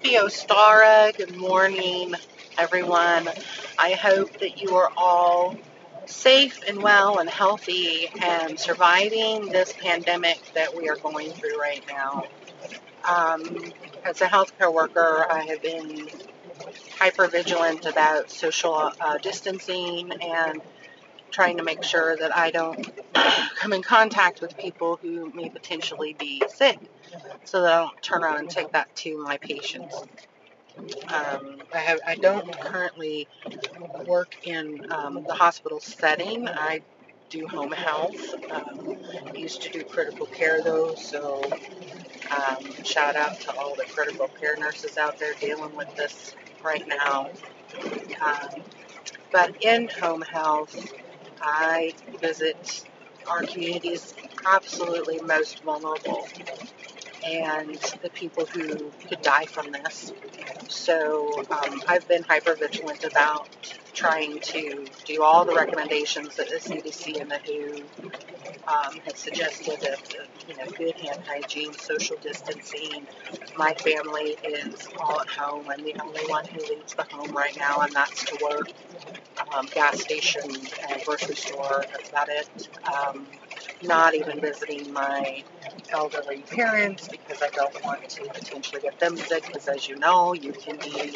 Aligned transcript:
Happy 0.00 0.14
Ostara. 0.14 1.12
Good 1.16 1.36
morning, 1.36 2.14
everyone. 2.56 3.28
I 3.76 3.94
hope 3.94 4.38
that 4.38 4.62
you 4.62 4.76
are 4.76 4.92
all 4.96 5.58
safe 6.06 6.60
and 6.68 6.80
well 6.80 7.18
and 7.18 7.28
healthy 7.28 8.08
and 8.22 8.60
surviving 8.60 9.46
this 9.46 9.72
pandemic 9.72 10.38
that 10.54 10.76
we 10.76 10.88
are 10.88 10.94
going 10.94 11.32
through 11.32 11.60
right 11.60 11.84
now. 11.88 12.22
Um, 13.08 13.72
as 14.04 14.20
a 14.20 14.26
healthcare 14.26 14.72
worker, 14.72 15.26
I 15.28 15.46
have 15.46 15.62
been 15.62 16.08
hyper 17.00 17.26
vigilant 17.26 17.84
about 17.86 18.30
social 18.30 18.92
uh, 19.00 19.18
distancing 19.18 20.12
and 20.22 20.62
trying 21.30 21.58
to 21.58 21.62
make 21.62 21.82
sure 21.82 22.16
that 22.16 22.36
I 22.36 22.50
don't 22.50 22.90
come 23.56 23.72
in 23.72 23.82
contact 23.82 24.40
with 24.40 24.56
people 24.56 24.98
who 25.00 25.30
may 25.34 25.48
potentially 25.48 26.14
be 26.14 26.42
sick 26.48 26.78
so 27.44 27.62
that 27.62 27.72
I 27.72 27.78
don't 27.82 28.02
turn 28.02 28.22
around 28.22 28.38
and 28.38 28.50
take 28.50 28.72
that 28.72 28.94
to 28.96 29.18
my 29.18 29.38
patients. 29.38 29.94
Um, 31.08 31.60
I, 31.74 31.78
have, 31.78 32.00
I 32.06 32.14
don't 32.14 32.58
currently 32.60 33.26
work 34.06 34.36
in 34.44 34.86
um, 34.92 35.24
the 35.26 35.34
hospital 35.34 35.80
setting. 35.80 36.48
I 36.48 36.82
do 37.30 37.46
home 37.46 37.72
health. 37.72 38.34
Um, 38.50 38.96
I 39.26 39.36
used 39.36 39.62
to 39.62 39.70
do 39.70 39.82
critical 39.82 40.26
care 40.26 40.62
though, 40.62 40.94
so 40.94 41.42
um, 42.30 42.84
shout 42.84 43.16
out 43.16 43.40
to 43.40 43.56
all 43.56 43.74
the 43.74 43.84
critical 43.84 44.28
care 44.28 44.56
nurses 44.56 44.96
out 44.96 45.18
there 45.18 45.34
dealing 45.40 45.74
with 45.76 45.94
this 45.96 46.34
right 46.62 46.86
now. 46.86 47.30
Um, 48.24 48.62
but 49.32 49.62
in 49.62 49.88
home 49.88 50.22
health, 50.22 50.92
I 51.42 51.92
visit 52.20 52.84
our 53.26 53.42
community's 53.42 54.14
absolutely 54.46 55.20
most 55.20 55.62
vulnerable 55.62 56.28
and 57.24 57.76
the 58.02 58.10
people 58.10 58.46
who 58.46 58.92
could 59.08 59.20
die 59.22 59.44
from 59.46 59.72
this. 59.72 60.12
So 60.68 61.30
um, 61.50 61.82
I've 61.86 62.06
been 62.08 62.22
hyper 62.22 62.54
vigilant 62.54 63.04
about 63.04 63.48
trying 63.92 64.40
to 64.40 64.86
do 65.04 65.22
all 65.22 65.44
the 65.44 65.54
recommendations 65.54 66.36
that 66.36 66.48
the 66.48 66.56
CDC 66.56 67.20
and 67.20 67.30
the 67.30 67.40
WHO 67.46 67.88
um, 68.68 69.00
have 69.04 69.16
suggested 69.16 69.82
of, 69.84 70.00
you 70.48 70.56
know, 70.56 70.70
good 70.76 70.96
hand 70.96 71.22
hygiene, 71.26 71.72
social 71.74 72.16
distancing. 72.18 73.06
My 73.56 73.74
family 73.74 74.36
is 74.44 74.88
all 75.00 75.20
at 75.20 75.28
home. 75.28 75.66
I'm 75.68 75.82
the 75.84 75.96
only 76.00 76.22
one 76.26 76.46
who 76.46 76.60
leaves 76.74 76.94
the 76.94 77.06
home 77.10 77.32
right 77.32 77.56
now, 77.58 77.80
and 77.80 77.92
that's 77.92 78.24
to 78.24 78.38
work. 78.42 78.70
Um, 79.56 79.66
gas 79.72 80.00
station, 80.00 80.42
and 80.90 81.04
grocery 81.04 81.36
store, 81.36 81.84
that's 81.92 82.10
about 82.10 82.28
it. 82.28 82.68
Um, 82.84 83.26
not 83.82 84.14
even 84.14 84.40
visiting 84.40 84.92
my 84.92 85.42
elderly 85.90 86.42
parents 86.42 87.08
because 87.08 87.42
I 87.42 87.48
don't 87.50 87.82
want 87.84 88.08
to 88.08 88.24
potentially 88.24 88.82
get 88.82 88.98
them 88.98 89.16
sick 89.16 89.46
because 89.46 89.68
as 89.68 89.88
you 89.88 89.96
know, 89.96 90.34
you 90.34 90.52
can 90.52 90.76
be 90.78 91.14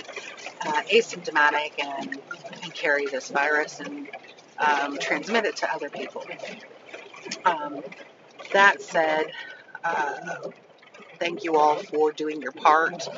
uh, 0.66 0.82
asymptomatic 0.92 1.72
and, 1.82 2.18
and 2.62 2.74
carry 2.74 3.06
this 3.06 3.30
virus 3.30 3.80
and 3.80 4.08
um, 4.58 4.98
transmit 4.98 5.44
it 5.44 5.56
to 5.56 5.74
other 5.74 5.90
people. 5.90 6.24
Um, 7.44 7.82
that 8.52 8.82
said, 8.82 9.26
uh, 9.84 10.16
thank 11.22 11.44
you 11.44 11.56
all 11.56 11.76
for 11.76 12.12
doing 12.12 12.42
your 12.42 12.52
part 12.52 13.08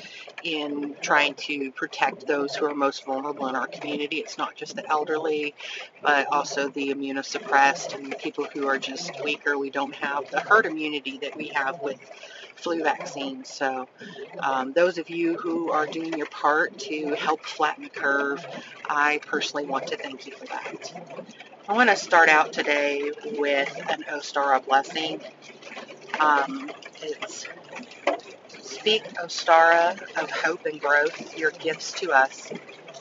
in 0.45 0.95
trying 1.01 1.35
to 1.35 1.73
protect 1.73 2.27
those 2.27 2.55
who 2.55 2.67
are 2.67 2.75
most 2.75 3.05
vulnerable 3.07 3.49
in 3.49 3.57
our 3.57 3.67
community. 3.67 4.19
It's 4.19 4.37
not 4.37 4.55
just 4.57 4.77
the 4.77 4.87
elderly, 4.91 5.55
but 6.03 6.27
also 6.31 6.69
the 6.69 6.91
immunosuppressed 6.95 7.95
and 7.95 8.13
the 8.13 8.17
people 8.17 8.47
who 8.53 8.67
are 8.69 8.79
just 8.79 9.23
weaker. 9.25 9.57
We 9.59 9.71
don't 9.71 9.95
have 9.97 10.31
the 10.31 10.41
herd 10.41 10.67
immunity 10.67 11.19
that 11.23 11.35
we 11.35 11.49
have 11.49 11.81
with 11.81 11.99
flu 12.57 12.83
vaccines. 12.83 13.49
So, 13.49 13.89
um, 14.41 14.75
those 14.75 14.99
of 14.99 15.09
you 15.09 15.37
who 15.39 15.71
are 15.71 15.87
doing 15.87 16.13
your 16.19 16.27
part 16.27 16.79
to 16.81 17.15
help 17.15 17.43
flatten 17.47 17.85
the 17.85 17.91
curve, 17.91 18.47
I 18.89 19.21
personally 19.27 19.67
want 19.67 19.87
to 19.89 19.97
thank 19.97 20.27
you 20.27 20.33
for 20.35 20.47
that. 20.47 20.93
I 21.67 21.73
want 21.73 21.89
to 21.89 21.97
start 21.97 22.29
out 22.29 22.53
today 22.53 23.11
with 23.39 23.75
an 23.91 24.05
Ostara 24.11 24.63
blessing. 24.63 25.23
Um, 26.21 26.71
Speak, 28.63 29.03
Ostara, 29.23 29.99
of 30.17 30.31
hope 30.31 30.67
and 30.67 30.81
growth, 30.81 31.37
your 31.37 31.51
gifts 31.53 31.95
to 31.95 32.13
us. 32.13 32.53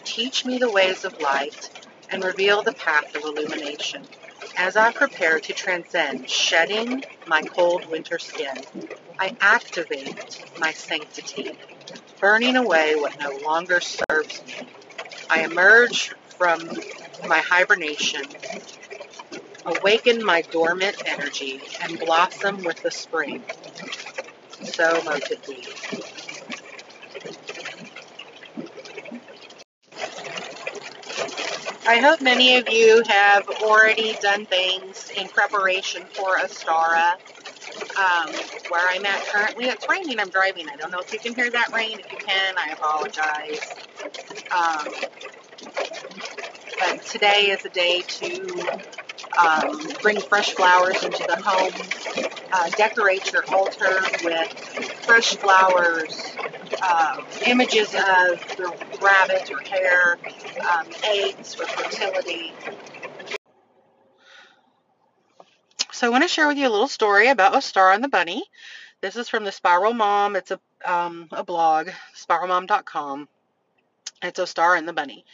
Teach 0.05 0.45
me 0.45 0.57
the 0.57 0.71
ways 0.71 1.03
of 1.03 1.19
light 1.19 1.69
and 2.09 2.23
reveal 2.23 2.63
the 2.63 2.73
path 2.73 3.15
of 3.15 3.23
illumination. 3.23 4.07
As 4.57 4.75
I 4.77 4.91
prepare 4.91 5.39
to 5.39 5.53
transcend, 5.53 6.29
shedding 6.29 7.03
my 7.27 7.41
cold 7.43 7.89
winter 7.89 8.19
skin, 8.19 8.53
I 9.19 9.35
activate 9.41 10.43
my 10.57 10.71
sanctity, 10.73 11.57
burning 12.19 12.55
away 12.55 12.95
what 12.95 13.17
no 13.19 13.37
longer 13.37 13.81
serves 13.81 14.45
me. 14.45 14.67
I 15.29 15.43
emerge 15.43 16.13
from 16.37 16.69
my 17.27 17.39
hibernation, 17.39 18.23
awaken 19.65 20.23
my 20.23 20.41
dormant 20.41 21.01
energy, 21.05 21.61
and 21.81 21.99
blossom 21.99 22.63
with 22.63 22.81
the 22.83 22.91
spring 22.91 23.43
so 24.65 25.01
at 25.05 25.45
be. 25.45 25.63
I 31.85 31.97
hope 31.97 32.21
many 32.21 32.57
of 32.57 32.69
you 32.69 33.03
have 33.07 33.47
already 33.61 34.15
done 34.21 34.45
things 34.45 35.11
in 35.17 35.27
preparation 35.29 36.03
for 36.15 36.37
Ostara. 36.37 37.13
Um, 37.97 38.33
where 38.69 38.87
I'm 38.89 39.05
at 39.05 39.21
currently, 39.25 39.65
it's 39.65 39.87
raining. 39.89 40.19
I'm 40.19 40.29
driving. 40.29 40.67
I 40.69 40.75
don't 40.77 40.91
know 40.91 40.99
if 40.99 41.11
you 41.13 41.19
can 41.19 41.35
hear 41.35 41.51
that 41.51 41.71
rain. 41.73 41.99
If 41.99 42.11
you 42.11 42.17
can, 42.17 42.55
I 42.57 42.71
apologize. 42.71 43.61
Um, 44.51 44.93
but 46.79 47.05
today 47.05 47.51
is 47.51 47.65
a 47.65 47.69
day 47.69 48.01
to 48.01 48.67
um, 49.37 49.87
bring 50.01 50.19
fresh 50.19 50.53
flowers 50.53 51.03
into 51.03 51.23
the 51.27 51.41
home, 51.41 51.71
uh, 52.51 52.69
decorate 52.71 53.31
your 53.31 53.43
altar 53.53 54.01
with 54.23 54.53
fresh 55.05 55.35
flowers, 55.35 56.35
uh, 56.81 57.21
images 57.47 57.93
of 57.93 58.39
the 58.57 58.73
rabbit 59.01 59.51
or 59.51 59.59
hare, 59.59 60.17
um, 60.71 60.87
eggs 61.03 61.55
for 61.55 61.65
fertility. 61.65 62.53
So 65.91 66.07
I 66.07 66.09
want 66.09 66.23
to 66.23 66.27
share 66.27 66.47
with 66.47 66.57
you 66.57 66.67
a 66.67 66.71
little 66.71 66.87
story 66.87 67.27
about 67.27 67.53
Ostara 67.53 67.95
and 67.95 68.03
the 68.03 68.09
bunny. 68.09 68.43
This 69.01 69.15
is 69.15 69.29
from 69.29 69.43
the 69.43 69.51
Spiral 69.51 69.93
Mom. 69.93 70.35
It's 70.35 70.51
a, 70.51 70.59
um, 70.85 71.27
a 71.31 71.43
blog, 71.43 71.89
spiralmom.com. 72.15 73.27
It's 74.21 74.39
Ostara 74.39 74.77
and 74.77 74.87
the 74.87 74.93
bunny. 74.93 75.25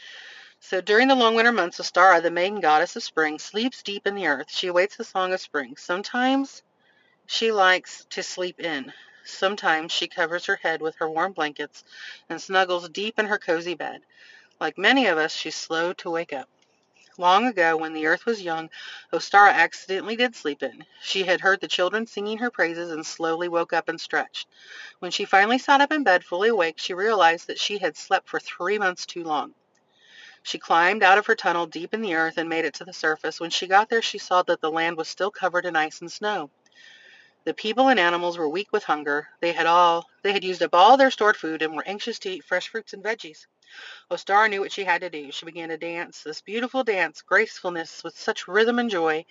So 0.61 0.81
during 0.81 1.07
the 1.07 1.15
long 1.15 1.35
winter 1.35 1.51
months, 1.51 1.79
Ostara, 1.79 2.21
the 2.21 2.29
maiden 2.29 2.59
goddess 2.59 2.95
of 2.95 3.03
spring, 3.03 3.39
sleeps 3.39 3.81
deep 3.81 4.05
in 4.05 4.13
the 4.13 4.27
earth. 4.27 4.51
She 4.51 4.67
awaits 4.67 4.97
the 4.97 5.03
song 5.03 5.33
of 5.33 5.39
spring. 5.39 5.77
Sometimes 5.77 6.63
she 7.25 7.51
likes 7.51 8.05
to 8.11 8.21
sleep 8.21 8.59
in. 8.59 8.93
Sometimes 9.23 9.91
she 9.91 10.07
covers 10.07 10.45
her 10.45 10.57
head 10.57 10.81
with 10.81 10.95
her 10.97 11.09
warm 11.09 11.31
blankets 11.31 11.83
and 12.27 12.41
snuggles 12.41 12.89
deep 12.89 13.17
in 13.17 13.27
her 13.27 13.37
cozy 13.37 13.73
bed. 13.73 14.01
Like 14.59 14.77
many 14.77 15.07
of 15.07 15.17
us, 15.17 15.33
she's 15.33 15.55
slow 15.55 15.93
to 15.93 16.09
wake 16.09 16.33
up. 16.33 16.49
Long 17.17 17.47
ago, 17.47 17.77
when 17.77 17.93
the 17.93 18.07
earth 18.07 18.25
was 18.25 18.41
young, 18.41 18.69
Ostara 19.11 19.51
accidentally 19.51 20.15
did 20.15 20.35
sleep 20.35 20.61
in. 20.61 20.85
She 21.01 21.23
had 21.23 21.41
heard 21.41 21.61
the 21.61 21.67
children 21.67 22.05
singing 22.05 22.37
her 22.39 22.51
praises 22.51 22.91
and 22.91 23.05
slowly 23.05 23.47
woke 23.47 23.73
up 23.73 23.89
and 23.89 23.99
stretched. 23.99 24.47
When 24.99 25.11
she 25.11 25.25
finally 25.25 25.57
sat 25.57 25.81
up 25.81 25.91
in 25.91 26.03
bed, 26.03 26.23
fully 26.23 26.49
awake, 26.49 26.79
she 26.79 26.93
realized 26.93 27.47
that 27.47 27.59
she 27.59 27.77
had 27.77 27.97
slept 27.97 28.29
for 28.29 28.39
three 28.39 28.77
months 28.77 29.05
too 29.05 29.23
long. 29.23 29.53
She 30.43 30.57
climbed 30.57 31.03
out 31.03 31.17
of 31.17 31.25
her 31.27 31.35
tunnel 31.35 31.65
deep 31.65 31.93
in 31.93 32.01
the 32.01 32.15
earth 32.15 32.37
and 32.37 32.47
made 32.49 32.65
it 32.65 32.73
to 32.75 32.85
the 32.85 32.93
surface. 32.93 33.39
When 33.39 33.49
she 33.49 33.67
got 33.67 33.89
there, 33.89 34.01
she 34.01 34.17
saw 34.17 34.41
that 34.43 34.61
the 34.61 34.71
land 34.71 34.97
was 34.97 35.07
still 35.07 35.31
covered 35.31 35.65
in 35.65 35.75
ice 35.75 36.01
and 36.01 36.11
snow. 36.11 36.49
The 37.45 37.53
people 37.53 37.87
and 37.87 37.99
animals 37.99 38.37
were 38.37 38.49
weak 38.49 38.71
with 38.71 38.83
hunger. 38.83 39.29
They 39.39 39.53
had 39.53 39.65
all 39.65 40.09
they 40.21 40.33
had 40.33 40.43
used 40.43 40.61
up 40.61 40.73
all 40.75 40.97
their 40.97 41.09
stored 41.09 41.37
food 41.37 41.61
and 41.61 41.75
were 41.75 41.87
anxious 41.87 42.19
to 42.19 42.29
eat 42.29 42.43
fresh 42.43 42.67
fruits 42.67 42.93
and 42.93 43.03
veggies. 43.03 43.47
Ostara 44.11 44.49
knew 44.49 44.61
what 44.61 44.71
she 44.71 44.83
had 44.83 45.01
to 45.01 45.09
do. 45.09 45.31
She 45.31 45.45
began 45.45 45.69
to 45.69 45.77
dance, 45.77 46.23
this 46.23 46.41
beautiful 46.41 46.83
dance, 46.83 47.21
gracefulness 47.21 48.03
with 48.03 48.17
such 48.17 48.47
rhythm 48.47 48.79
and 48.79 48.89
joy. 48.89 49.25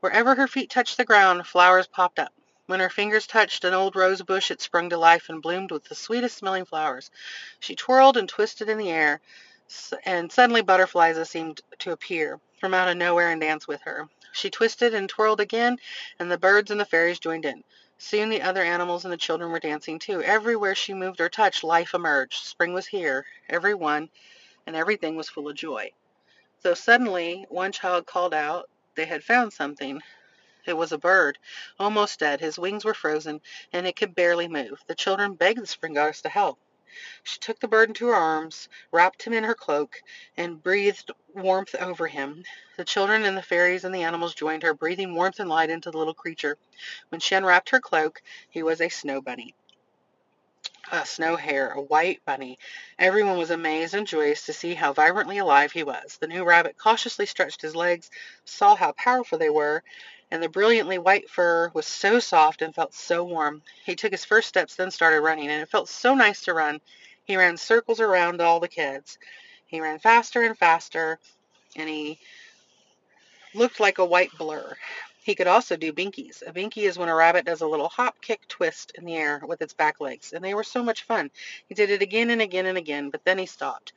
Wherever 0.00 0.34
her 0.34 0.46
feet 0.48 0.70
touched 0.70 0.96
the 0.96 1.04
ground, 1.04 1.46
flowers 1.46 1.86
popped 1.86 2.18
up. 2.18 2.32
When 2.66 2.80
her 2.80 2.88
fingers 2.88 3.26
touched 3.26 3.64
an 3.64 3.74
old 3.74 3.96
rose 3.96 4.22
bush, 4.22 4.50
it 4.50 4.62
sprung 4.62 4.90
to 4.90 4.96
life 4.96 5.28
and 5.28 5.42
bloomed 5.42 5.70
with 5.70 5.84
the 5.84 5.94
sweetest 5.94 6.38
smelling 6.38 6.64
flowers. 6.64 7.10
She 7.58 7.74
twirled 7.74 8.16
and 8.16 8.28
twisted 8.28 8.68
in 8.68 8.78
the 8.78 8.90
air 8.90 9.20
and 10.04 10.32
suddenly 10.32 10.62
butterflies 10.62 11.28
seemed 11.28 11.60
to 11.78 11.92
appear 11.92 12.40
from 12.58 12.74
out 12.74 12.88
of 12.88 12.96
nowhere 12.96 13.30
and 13.30 13.40
dance 13.40 13.68
with 13.68 13.80
her. 13.82 14.08
She 14.32 14.50
twisted 14.50 14.94
and 14.94 15.08
twirled 15.08 15.40
again, 15.40 15.78
and 16.18 16.30
the 16.30 16.38
birds 16.38 16.70
and 16.70 16.80
the 16.80 16.84
fairies 16.84 17.18
joined 17.18 17.44
in. 17.44 17.64
Soon 17.98 18.30
the 18.30 18.42
other 18.42 18.62
animals 18.62 19.04
and 19.04 19.12
the 19.12 19.16
children 19.16 19.50
were 19.50 19.60
dancing 19.60 19.98
too. 19.98 20.22
Everywhere 20.22 20.74
she 20.74 20.94
moved 20.94 21.20
or 21.20 21.28
touched, 21.28 21.62
life 21.62 21.94
emerged. 21.94 22.44
Spring 22.44 22.72
was 22.72 22.86
here, 22.86 23.26
every 23.48 23.74
one, 23.74 24.08
and 24.66 24.74
everything 24.74 25.16
was 25.16 25.28
full 25.28 25.48
of 25.48 25.56
joy. 25.56 25.92
So 26.62 26.74
suddenly, 26.74 27.46
one 27.48 27.72
child 27.72 28.06
called 28.06 28.34
out 28.34 28.70
they 28.94 29.06
had 29.06 29.24
found 29.24 29.52
something. 29.52 30.00
It 30.66 30.74
was 30.74 30.92
a 30.92 30.98
bird, 30.98 31.38
almost 31.78 32.20
dead. 32.20 32.40
His 32.40 32.58
wings 32.58 32.84
were 32.84 32.94
frozen, 32.94 33.40
and 33.72 33.86
it 33.86 33.96
could 33.96 34.14
barely 34.14 34.48
move. 34.48 34.82
The 34.86 34.94
children 34.94 35.34
begged 35.34 35.60
the 35.60 35.66
spring 35.66 35.94
goddess 35.94 36.22
to 36.22 36.28
help. 36.28 36.58
She 37.22 37.38
took 37.38 37.60
the 37.60 37.68
bird 37.68 37.88
into 37.90 38.08
her 38.08 38.14
arms, 38.14 38.68
wrapped 38.90 39.22
him 39.22 39.32
in 39.32 39.44
her 39.44 39.54
cloak, 39.54 40.02
and 40.36 40.62
breathed 40.62 41.10
warmth 41.34 41.74
over 41.74 42.06
him. 42.08 42.44
The 42.76 42.84
children 42.84 43.24
and 43.24 43.36
the 43.36 43.42
fairies 43.42 43.84
and 43.84 43.94
the 43.94 44.02
animals 44.02 44.34
joined 44.34 44.62
her, 44.64 44.74
breathing 44.74 45.14
warmth 45.14 45.38
and 45.40 45.48
light 45.48 45.70
into 45.70 45.90
the 45.90 45.98
little 45.98 46.14
creature. 46.14 46.58
When 47.10 47.20
she 47.20 47.34
unwrapped 47.34 47.70
her 47.70 47.80
cloak, 47.80 48.22
he 48.48 48.62
was 48.62 48.80
a 48.80 48.88
snow 48.88 49.20
bunny 49.20 49.54
a 50.92 51.06
snow 51.06 51.36
hare, 51.36 51.70
a 51.70 51.80
white 51.80 52.24
bunny. 52.24 52.58
Everyone 52.98 53.38
was 53.38 53.50
amazed 53.50 53.94
and 53.94 54.06
joyous 54.06 54.46
to 54.46 54.52
see 54.52 54.74
how 54.74 54.92
vibrantly 54.92 55.38
alive 55.38 55.72
he 55.72 55.84
was. 55.84 56.16
The 56.18 56.26
new 56.26 56.44
rabbit 56.44 56.76
cautiously 56.76 57.26
stretched 57.26 57.62
his 57.62 57.76
legs, 57.76 58.10
saw 58.44 58.74
how 58.74 58.92
powerful 58.92 59.38
they 59.38 59.50
were, 59.50 59.84
and 60.30 60.42
the 60.42 60.48
brilliantly 60.48 60.98
white 60.98 61.28
fur 61.28 61.70
was 61.74 61.86
so 61.86 62.20
soft 62.20 62.62
and 62.62 62.74
felt 62.74 62.94
so 62.94 63.24
warm. 63.24 63.62
He 63.84 63.96
took 63.96 64.12
his 64.12 64.24
first 64.24 64.48
steps, 64.48 64.76
then 64.76 64.90
started 64.90 65.20
running, 65.20 65.48
and 65.48 65.62
it 65.62 65.68
felt 65.68 65.88
so 65.88 66.14
nice 66.14 66.42
to 66.42 66.54
run. 66.54 66.80
He 67.24 67.36
ran 67.36 67.56
circles 67.56 68.00
around 68.00 68.40
all 68.40 68.60
the 68.60 68.68
kids. 68.68 69.18
He 69.66 69.80
ran 69.80 69.98
faster 69.98 70.42
and 70.42 70.56
faster, 70.56 71.18
and 71.76 71.88
he 71.88 72.18
looked 73.54 73.80
like 73.80 73.98
a 73.98 74.04
white 74.04 74.30
blur. 74.38 74.76
He 75.22 75.34
could 75.34 75.46
also 75.46 75.76
do 75.76 75.92
binkies. 75.92 76.42
A 76.46 76.52
binky 76.52 76.84
is 76.88 76.98
when 76.98 77.08
a 77.08 77.14
rabbit 77.14 77.44
does 77.44 77.60
a 77.60 77.66
little 77.66 77.88
hop, 77.88 78.20
kick, 78.20 78.46
twist 78.48 78.92
in 78.94 79.04
the 79.04 79.16
air 79.16 79.42
with 79.46 79.60
its 79.62 79.74
back 79.74 80.00
legs, 80.00 80.32
and 80.32 80.42
they 80.44 80.54
were 80.54 80.64
so 80.64 80.82
much 80.82 81.02
fun. 81.02 81.30
He 81.68 81.74
did 81.74 81.90
it 81.90 82.02
again 82.02 82.30
and 82.30 82.40
again 82.40 82.66
and 82.66 82.78
again, 82.78 83.10
but 83.10 83.24
then 83.24 83.38
he 83.38 83.46
stopped. 83.46 83.92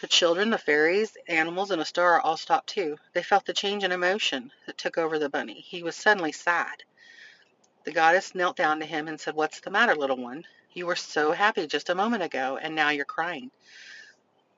The 0.00 0.06
children, 0.06 0.48
the 0.48 0.56
fairies, 0.56 1.14
animals, 1.28 1.70
and 1.70 1.82
Ostara 1.82 2.22
all 2.24 2.38
stopped 2.38 2.70
too. 2.70 2.96
They 3.12 3.22
felt 3.22 3.44
the 3.44 3.52
change 3.52 3.84
in 3.84 3.92
emotion 3.92 4.50
that 4.64 4.78
took 4.78 4.96
over 4.96 5.18
the 5.18 5.28
bunny. 5.28 5.60
He 5.60 5.82
was 5.82 5.94
suddenly 5.94 6.32
sad. 6.32 6.84
The 7.84 7.92
goddess 7.92 8.34
knelt 8.34 8.56
down 8.56 8.80
to 8.80 8.86
him 8.86 9.08
and 9.08 9.20
said, 9.20 9.34
What's 9.34 9.60
the 9.60 9.70
matter, 9.70 9.94
little 9.94 10.16
one? 10.16 10.46
You 10.72 10.86
were 10.86 10.96
so 10.96 11.32
happy 11.32 11.66
just 11.66 11.90
a 11.90 11.94
moment 11.94 12.22
ago, 12.22 12.56
and 12.56 12.74
now 12.74 12.88
you're 12.88 13.04
crying. 13.04 13.50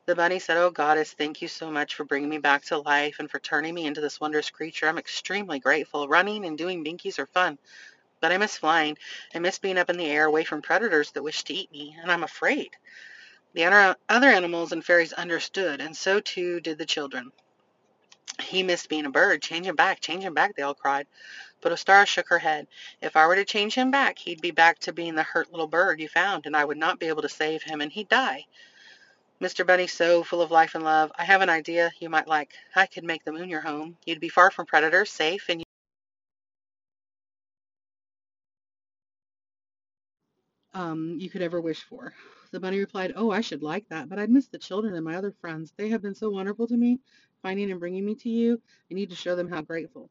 The 0.07 0.15
bunny 0.15 0.39
said, 0.39 0.59
Oh, 0.59 0.71
goddess, 0.71 1.13
thank 1.13 1.43
you 1.43 1.49
so 1.49 1.73
much 1.73 1.97
for 1.97 2.05
bringing 2.05 2.29
me 2.29 2.39
back 2.39 2.65
to 2.67 2.79
life 2.79 3.17
and 3.19 3.29
for 3.29 3.41
turning 3.41 3.75
me 3.75 3.87
into 3.87 4.01
this 4.01 4.21
wondrous 4.21 4.51
creature. 4.51 4.87
I'm 4.87 4.99
extremely 4.99 5.59
grateful. 5.59 6.07
Running 6.07 6.45
and 6.45 6.57
doing 6.57 6.85
binkies 6.85 7.19
are 7.19 7.27
fun, 7.27 7.59
but 8.21 8.31
I 8.31 8.39
miss 8.39 8.59
flying. 8.59 8.97
I 9.35 9.41
miss 9.41 9.59
being 9.59 9.79
up 9.79 9.91
in 9.91 9.97
the 9.97 10.07
air 10.07 10.27
away 10.27 10.45
from 10.45 10.63
predators 10.63 11.11
that 11.13 11.25
wish 11.25 11.43
to 11.45 11.55
eat 11.55 11.73
me, 11.73 11.97
and 12.01 12.13
I'm 12.13 12.23
afraid. 12.23 12.71
The 13.55 13.97
other 14.09 14.29
animals 14.29 14.73
and 14.73 14.85
fairies 14.85 15.13
understood, 15.13 15.81
and 15.81 15.97
so 15.97 16.21
too 16.21 16.61
did 16.61 16.79
the 16.79 16.87
children. 16.87 17.33
He 18.41 18.63
missed 18.63 18.89
being 18.89 19.05
a 19.05 19.11
bird. 19.11 19.43
Change 19.43 19.67
him 19.67 19.77
back, 19.77 20.01
change 20.01 20.25
him 20.25 20.33
back, 20.33 20.57
they 20.57 20.63
all 20.63 20.75
cried. 20.75 21.07
But 21.61 21.73
Ostara 21.73 22.07
shook 22.07 22.29
her 22.31 22.39
head. 22.39 22.67
If 23.03 23.15
I 23.15 23.27
were 23.27 23.37
to 23.37 23.45
change 23.45 23.75
him 23.75 23.91
back, 23.91 24.19
he'd 24.19 24.41
be 24.41 24.51
back 24.51 24.79
to 24.81 24.93
being 24.93 25.15
the 25.15 25.23
hurt 25.23 25.51
little 25.51 25.67
bird 25.67 26.01
you 26.01 26.09
found, 26.09 26.47
and 26.47 26.57
I 26.57 26.65
would 26.65 26.79
not 26.79 26.99
be 26.99 27.09
able 27.09 27.23
to 27.23 27.29
save 27.29 27.63
him, 27.63 27.81
and 27.81 27.93
he'd 27.93 28.09
die. 28.09 28.47
Mr. 29.41 29.67
Bunny 29.67 29.87
so 29.87 30.23
full 30.23 30.41
of 30.41 30.51
life 30.51 30.75
and 30.75 30.85
love. 30.85 31.13
I 31.19 31.25
have 31.25 31.43
an 31.43 31.51
idea 31.51 31.91
you 32.01 32.09
might 32.09 32.29
like. 32.29 32.55
I 32.75 32.87
could 32.87 33.05
make 33.05 33.25
the 33.25 33.33
moon 33.33 33.49
your 33.49 33.61
home. 33.61 33.99
You'd 34.07 34.21
be 34.21 34.29
far 34.29 34.51
from 34.51 34.67
predators, 34.67 35.11
safe, 35.11 35.49
and 35.49 35.63
um, 40.75 41.17
you 41.19 41.31
could 41.31 41.43
ever 41.43 41.61
wish 41.61 41.83
for. 41.85 42.15
The 42.51 42.61
bunny 42.61 42.79
replied, 42.79 43.13
Oh, 43.17 43.31
I 43.31 43.41
should 43.41 43.63
like 43.63 43.89
that, 43.89 44.09
but 44.09 44.19
I'd 44.19 44.31
miss 44.31 44.49
the 44.49 44.59
children 44.59 44.95
and 44.95 45.05
my 45.05 45.17
other 45.17 45.33
friends. 45.33 45.73
They 45.77 45.89
have 45.89 46.03
been 46.03 46.15
so 46.15 46.31
wonderful 46.31 46.67
to 46.69 46.77
me, 46.77 47.01
finding 47.43 47.71
and 47.71 47.81
bringing 47.81 48.05
me 48.05 48.15
to 48.17 48.29
you. 48.29 48.61
I 48.91 48.95
need 48.95 49.11
to 49.11 49.17
show 49.17 49.37
them 49.37 49.49
how 49.49 49.63
grateful. 49.63 50.11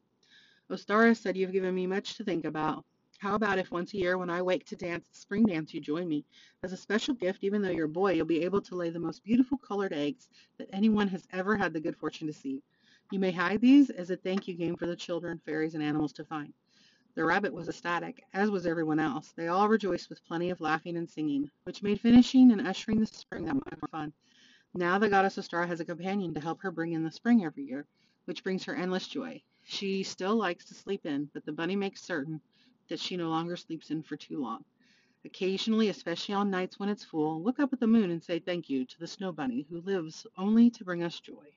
Ostara 0.70 1.16
said, 1.16 1.36
You've 1.36 1.52
given 1.52 1.74
me 1.74 1.86
much 1.86 2.16
to 2.16 2.24
think 2.24 2.44
about. 2.44 2.84
How 3.18 3.36
about 3.36 3.58
if 3.58 3.70
once 3.70 3.94
a 3.94 3.98
year 3.98 4.18
when 4.18 4.30
I 4.30 4.42
wake 4.42 4.64
to 4.66 4.76
dance 4.76 5.06
the 5.08 5.16
spring 5.16 5.44
dance 5.44 5.72
you 5.72 5.80
join 5.80 6.08
me? 6.08 6.24
As 6.64 6.72
a 6.72 6.76
special 6.76 7.14
gift, 7.14 7.44
even 7.44 7.62
though 7.62 7.70
you're 7.70 7.86
a 7.86 7.88
boy, 7.88 8.14
you'll 8.14 8.26
be 8.26 8.42
able 8.42 8.62
to 8.62 8.74
lay 8.74 8.90
the 8.90 8.98
most 8.98 9.22
beautiful 9.22 9.58
colored 9.58 9.92
eggs 9.92 10.28
that 10.58 10.68
anyone 10.72 11.08
has 11.08 11.26
ever 11.30 11.56
had 11.56 11.72
the 11.72 11.80
good 11.80 11.96
fortune 11.96 12.26
to 12.26 12.32
see. 12.32 12.62
You 13.10 13.20
may 13.20 13.30
hide 13.30 13.60
these 13.60 13.90
as 13.90 14.10
a 14.10 14.16
thank 14.16 14.48
you 14.48 14.54
game 14.54 14.76
for 14.76 14.86
the 14.86 14.96
children, 14.96 15.40
fairies, 15.44 15.74
and 15.74 15.84
animals 15.84 16.14
to 16.14 16.24
find. 16.24 16.52
The 17.14 17.24
rabbit 17.24 17.52
was 17.52 17.68
ecstatic, 17.68 18.24
as 18.32 18.50
was 18.50 18.66
everyone 18.66 18.98
else. 18.98 19.32
They 19.32 19.48
all 19.48 19.68
rejoiced 19.68 20.08
with 20.08 20.24
plenty 20.24 20.48
of 20.48 20.62
laughing 20.62 20.96
and 20.96 21.10
singing, 21.10 21.50
which 21.64 21.82
made 21.82 22.00
finishing 22.00 22.50
and 22.50 22.66
ushering 22.66 23.00
the 23.00 23.06
spring 23.06 23.44
that 23.44 23.54
much 23.54 23.78
more 23.82 23.88
fun. 23.90 24.14
Now 24.72 24.98
the 24.98 25.10
goddess 25.10 25.36
Ostara 25.36 25.66
has 25.66 25.80
a 25.80 25.84
companion 25.84 26.32
to 26.32 26.40
help 26.40 26.62
her 26.62 26.70
bring 26.70 26.92
in 26.92 27.04
the 27.04 27.10
spring 27.10 27.44
every 27.44 27.64
year, 27.64 27.86
which 28.24 28.42
brings 28.42 28.64
her 28.64 28.74
endless 28.74 29.06
joy. 29.06 29.42
She 29.62 30.02
still 30.02 30.36
likes 30.36 30.64
to 30.66 30.74
sleep 30.74 31.04
in, 31.04 31.28
but 31.34 31.44
the 31.44 31.52
bunny 31.52 31.76
makes 31.76 32.02
certain 32.02 32.40
that 32.88 32.98
she 32.98 33.18
no 33.18 33.28
longer 33.28 33.56
sleeps 33.56 33.90
in 33.90 34.02
for 34.02 34.16
too 34.16 34.40
long. 34.40 34.64
Occasionally, 35.26 35.90
especially 35.90 36.34
on 36.34 36.50
nights 36.50 36.78
when 36.78 36.88
it's 36.88 37.04
full, 37.04 37.42
look 37.42 37.60
up 37.60 37.74
at 37.74 37.80
the 37.80 37.86
moon 37.86 38.10
and 38.10 38.22
say 38.22 38.38
thank 38.38 38.70
you 38.70 38.86
to 38.86 38.98
the 38.98 39.06
snow 39.06 39.32
bunny 39.32 39.66
who 39.68 39.82
lives 39.82 40.26
only 40.38 40.70
to 40.70 40.84
bring 40.84 41.02
us 41.02 41.20
joy. 41.20 41.52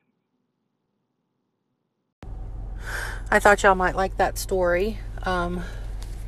I 3.32 3.40
thought 3.40 3.64
y'all 3.64 3.76
might 3.76 3.96
like 3.96 4.18
that 4.18 4.38
story, 4.38 5.00
um, 5.24 5.62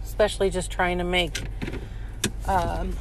especially 0.04 0.50
just 0.50 0.72
trying 0.72 0.98
to 0.98 1.04
make 1.04 1.44
um, 2.48 2.96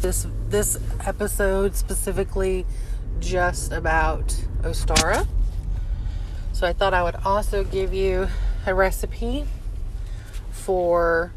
this 0.00 0.26
this 0.48 0.78
episode 1.06 1.76
specifically 1.76 2.66
just 3.20 3.72
about 3.72 4.28
Ostara. 4.62 5.26
So 6.52 6.66
I 6.66 6.72
thought 6.72 6.94
I 6.94 7.02
would 7.02 7.16
also 7.24 7.64
give 7.64 7.94
you 7.94 8.28
a 8.66 8.74
recipe 8.74 9.46
for 10.50 11.32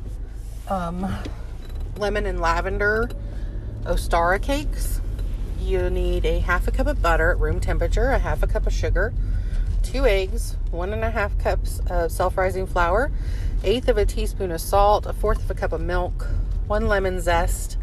um, 0.68 1.16
lemon 1.98 2.26
and 2.26 2.42
lavender 2.42 3.10
Ostara 3.84 4.42
cakes. 4.42 5.02
You 5.60 5.90
need 5.90 6.26
a 6.26 6.40
half 6.40 6.68
a 6.68 6.72
cup 6.72 6.88
of 6.88 7.02
butter 7.02 7.32
at 7.32 7.40
room 7.40 7.60
temperature, 7.60 8.10
a 8.10 8.20
half 8.20 8.44
a 8.44 8.48
cup 8.48 8.68
of 8.68 8.74
sugar, 8.74 9.14
two 9.86 10.06
eggs, 10.06 10.56
one 10.72 10.92
and 10.92 11.04
a 11.04 11.12
half 11.12 11.38
cups 11.38 11.80
of 11.90 12.12
self 12.12 12.38
rising 12.38 12.66
flour, 12.66 13.12
eighth 13.64 13.88
of 13.88 13.98
a 13.98 14.06
teaspoon 14.06 14.52
of 14.52 14.60
salt, 14.60 15.06
a 15.06 15.14
fourth 15.14 15.44
of 15.44 15.52
a 15.52 15.54
cup 15.54 15.72
of 15.72 15.80
milk, 15.80 16.28
one 16.68 16.88
lemon 16.88 17.22
zest, 17.22 17.78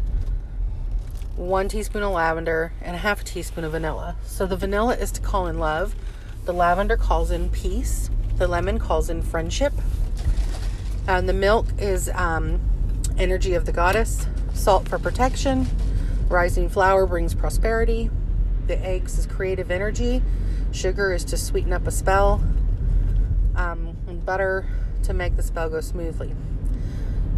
one 1.37 1.69
teaspoon 1.69 2.03
of 2.03 2.11
lavender, 2.11 2.73
and 2.81 2.95
a 2.95 2.99
half 2.99 3.21
a 3.21 3.23
teaspoon 3.23 3.63
of 3.63 3.71
vanilla. 3.71 4.15
So 4.25 4.45
the 4.45 4.57
vanilla 4.57 4.95
is 4.95 5.11
to 5.13 5.21
call 5.21 5.47
in 5.47 5.57
love, 5.57 5.95
the 6.45 6.53
lavender 6.53 6.97
calls 6.97 7.31
in 7.31 7.49
peace, 7.49 8.09
the 8.37 8.47
lemon 8.47 8.79
calls 8.79 9.09
in 9.09 9.21
friendship, 9.21 9.73
and 11.07 11.27
the 11.27 11.33
milk 11.33 11.67
is 11.77 12.09
um, 12.09 12.59
energy 13.17 13.53
of 13.53 13.65
the 13.65 13.71
goddess, 13.71 14.27
salt 14.53 14.89
for 14.89 14.99
protection, 14.99 15.67
rising 16.27 16.69
flour 16.69 17.05
brings 17.05 17.33
prosperity, 17.33 18.09
the 18.67 18.77
eggs 18.85 19.17
is 19.17 19.25
creative 19.25 19.71
energy, 19.71 20.21
sugar 20.73 21.13
is 21.13 21.23
to 21.25 21.37
sweeten 21.37 21.71
up 21.71 21.87
a 21.87 21.91
spell, 21.91 22.43
um, 23.55 23.95
and 24.07 24.25
butter 24.25 24.65
to 25.03 25.13
make 25.13 25.35
the 25.35 25.43
spell 25.43 25.69
go 25.69 25.81
smoothly. 25.81 26.33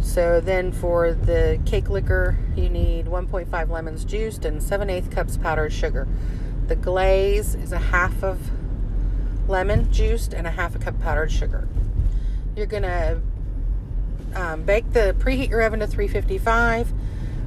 So 0.00 0.40
then 0.40 0.72
for 0.72 1.12
the 1.12 1.60
cake 1.66 1.88
liquor, 1.88 2.38
you 2.54 2.68
need 2.68 3.06
1.5 3.06 3.70
lemons 3.70 4.04
juiced 4.04 4.44
and 4.44 4.62
7 4.62 4.88
8 4.88 5.10
cups 5.10 5.36
powdered 5.36 5.72
sugar. 5.72 6.06
The 6.68 6.76
glaze 6.76 7.54
is 7.54 7.72
a 7.72 7.78
half 7.78 8.22
of 8.22 8.50
lemon 9.48 9.90
juiced 9.92 10.32
and 10.32 10.46
a 10.46 10.50
half 10.50 10.74
a 10.74 10.78
cup 10.78 11.00
powdered 11.00 11.30
sugar. 11.30 11.68
You're 12.56 12.66
going 12.66 12.82
to 12.82 13.20
um, 14.34 14.62
bake 14.62 14.92
the 14.92 15.14
preheat 15.18 15.50
your 15.50 15.62
oven 15.62 15.80
to 15.80 15.86
355. 15.86 16.92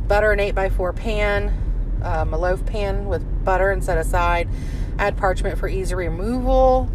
Butter 0.08 0.32
an 0.32 0.40
8x4 0.40 0.96
pan, 0.96 2.00
um, 2.04 2.34
a 2.34 2.38
loaf 2.38 2.66
pan 2.66 3.06
with 3.06 3.24
butter 3.46 3.72
and 3.72 3.84
set 3.84 3.98
aside. 3.98 4.50
Add 5.00 5.16
parchment 5.16 5.58
for 5.58 5.70
easy 5.70 5.96
removal. 5.96 6.92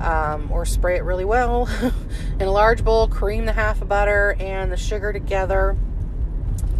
Um, 0.00 0.50
or 0.50 0.64
spray 0.64 0.96
it 0.96 1.04
really 1.04 1.26
well. 1.26 1.68
In 2.40 2.48
a 2.48 2.50
large 2.50 2.82
bowl, 2.82 3.06
cream 3.06 3.44
the 3.44 3.52
half 3.52 3.82
of 3.82 3.88
butter 3.88 4.34
and 4.40 4.72
the 4.72 4.78
sugar 4.78 5.12
together. 5.12 5.76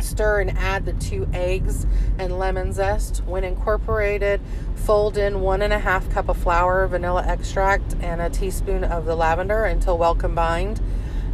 Stir 0.00 0.40
and 0.40 0.56
add 0.56 0.86
the 0.86 0.94
two 0.94 1.28
eggs 1.34 1.86
and 2.18 2.38
lemon 2.38 2.72
zest. 2.72 3.18
When 3.26 3.44
incorporated, 3.44 4.40
fold 4.74 5.18
in 5.18 5.42
one 5.42 5.60
and 5.60 5.72
a 5.72 5.78
half 5.78 6.08
cup 6.10 6.30
of 6.30 6.38
flour, 6.38 6.86
vanilla 6.86 7.22
extract, 7.26 7.94
and 8.00 8.22
a 8.22 8.30
teaspoon 8.30 8.84
of 8.84 9.04
the 9.04 9.14
lavender 9.14 9.64
until 9.64 9.98
well 9.98 10.14
combined. 10.14 10.80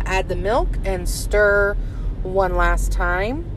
Add 0.05 0.29
the 0.29 0.37
milk 0.37 0.77
and 0.85 1.09
stir 1.09 1.75
one 2.25 2.57
last 2.57 2.91
time. 2.91 3.49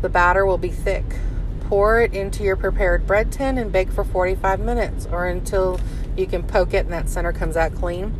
The 0.00 0.08
batter 0.08 0.46
will 0.46 0.58
be 0.58 0.70
thick. 0.70 1.04
Pour 1.72 2.02
it 2.02 2.12
into 2.12 2.42
your 2.42 2.54
prepared 2.54 3.06
bread 3.06 3.32
tin 3.32 3.56
and 3.56 3.72
bake 3.72 3.90
for 3.90 4.04
45 4.04 4.60
minutes 4.60 5.08
or 5.10 5.26
until 5.26 5.80
you 6.14 6.26
can 6.26 6.42
poke 6.42 6.74
it 6.74 6.84
and 6.84 6.92
that 6.92 7.08
center 7.08 7.32
comes 7.32 7.56
out 7.56 7.74
clean. 7.74 8.14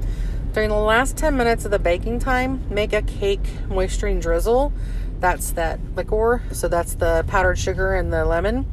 During 0.54 0.71
the 0.71 0.76
last 0.76 1.18
10 1.18 1.37
minutes 1.37 1.66
of 1.66 1.71
the 1.71 1.78
baking 1.78 2.18
time, 2.21 2.64
make 2.71 2.94
a 2.94 3.02
cake 3.02 3.42
moisturizing 3.68 4.23
drizzle. 4.23 4.73
That's 5.21 5.50
that 5.50 5.80
liquor, 5.94 6.40
so 6.50 6.66
that's 6.66 6.94
the 6.94 7.26
powdered 7.28 7.59
sugar 7.59 7.94
and 7.94 8.11
the 8.11 8.25
lemon. 8.25 8.64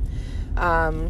Um, 0.55 1.07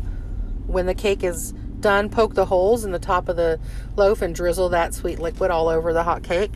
when 0.66 0.88
the 0.88 0.96
cake 0.96 1.24
is 1.24 1.52
done, 1.80 2.10
poke 2.10 2.34
the 2.34 2.46
holes 2.46 2.84
in 2.84 2.92
the 2.92 2.98
top 2.98 3.30
of 3.30 3.36
the 3.36 3.60
loaf 3.96 4.24
and 4.24 4.34
drizzle 4.34 4.70
that 4.70 4.96
sweet 4.96 5.20
liquid 5.20 5.52
all 5.52 5.70
over 5.70 5.94
the 5.94 6.06
hot 6.06 6.24
cake 6.24 6.54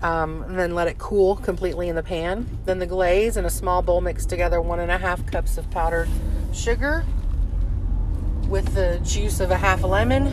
Um, 0.00 0.42
and 0.42 0.58
then 0.58 0.74
let 0.74 0.86
it 0.86 0.98
cool 0.98 1.36
completely 1.36 1.88
in 1.88 1.96
the 1.96 2.02
pan. 2.02 2.48
Then 2.66 2.78
the 2.78 2.86
glaze 2.86 3.36
in 3.36 3.44
a 3.44 3.50
small 3.50 3.82
bowl 3.82 4.00
mix 4.00 4.26
together 4.26 4.60
one 4.60 4.78
and 4.78 4.92
a 4.92 4.98
half 4.98 5.26
cups 5.26 5.58
of 5.58 5.68
powdered 5.70 6.08
sugar 6.52 7.04
with 8.48 8.74
the 8.74 9.00
juice 9.04 9.40
of 9.40 9.50
a 9.50 9.56
half 9.56 9.82
a 9.82 9.86
lemon 9.86 10.28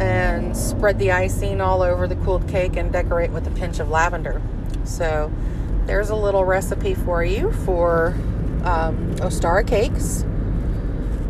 and 0.00 0.56
spread 0.56 0.98
the 0.98 1.10
icing 1.12 1.60
all 1.60 1.82
over 1.82 2.06
the 2.06 2.16
cooled 2.16 2.48
cake 2.48 2.76
and 2.76 2.92
decorate 2.92 3.30
with 3.30 3.46
a 3.46 3.50
pinch 3.52 3.80
of 3.80 3.88
lavender. 3.88 4.40
So 4.84 5.32
there's 5.86 6.10
a 6.10 6.14
little 6.16 6.44
recipe 6.44 6.94
for 6.94 7.24
you 7.24 7.52
for 7.64 8.08
um, 8.62 9.14
Ostara 9.16 9.66
cakes. 9.66 10.24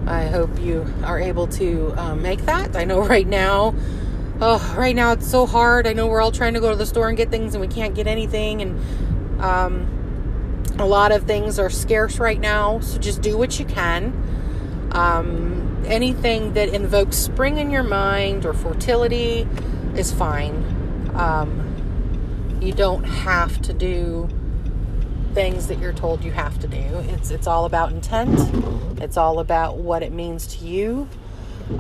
I 0.07 0.27
hope 0.27 0.59
you 0.59 0.87
are 1.05 1.19
able 1.19 1.47
to 1.49 1.95
um, 1.97 2.23
make 2.23 2.41
that. 2.43 2.77
I 2.77 2.85
know 2.85 3.01
right 3.07 3.27
now, 3.27 3.75
oh, 4.41 4.75
right 4.77 4.95
now 4.95 5.13
it's 5.13 5.29
so 5.29 5.47
hard. 5.47 5.87
I 5.87 5.93
know 5.93 6.07
we're 6.07 6.21
all 6.21 6.33
trying 6.33 6.55
to 6.55 6.61
go 6.61 6.71
to 6.71 6.77
the 6.77 6.87
store 6.87 7.09
and 7.09 7.17
get 7.17 7.31
things 7.31 7.55
and 7.55 7.61
we 7.61 7.69
can't 7.69 7.95
get 7.95 8.07
anything, 8.07 8.63
and 8.63 9.43
um, 9.43 10.65
a 10.79 10.87
lot 10.87 11.13
of 11.13 11.25
things 11.25 11.59
are 11.59 11.71
scarce 11.71 12.19
right 12.19 12.41
now. 12.41 12.81
So 12.81 12.99
just 12.99 13.21
do 13.21 13.37
what 13.37 13.59
you 13.59 13.65
can. 13.65 14.91
Um, 14.93 15.83
anything 15.87 16.55
that 16.55 16.71
invokes 16.71 17.17
spring 17.17 17.59
in 17.59 17.71
your 17.71 17.83
mind 17.83 18.47
or 18.47 18.55
fertility 18.55 19.47
is 19.97 20.13
fine. 20.13 21.11
Um, 21.15 22.59
you 22.61 22.73
don't 22.73 23.05
have 23.05 23.61
to 23.63 23.73
do 23.73 24.29
things 25.35 25.69
that 25.69 25.79
you're 25.79 25.93
told 25.93 26.25
you 26.25 26.33
have 26.33 26.59
to 26.61 26.67
do. 26.67 26.79
It's 27.11 27.31
it's 27.31 27.47
all 27.47 27.65
about 27.65 27.93
intent. 27.93 28.39
It's 29.01 29.17
all 29.17 29.39
about 29.39 29.77
what 29.77 30.03
it 30.03 30.13
means 30.13 30.47
to 30.59 30.65
you. 30.65 31.09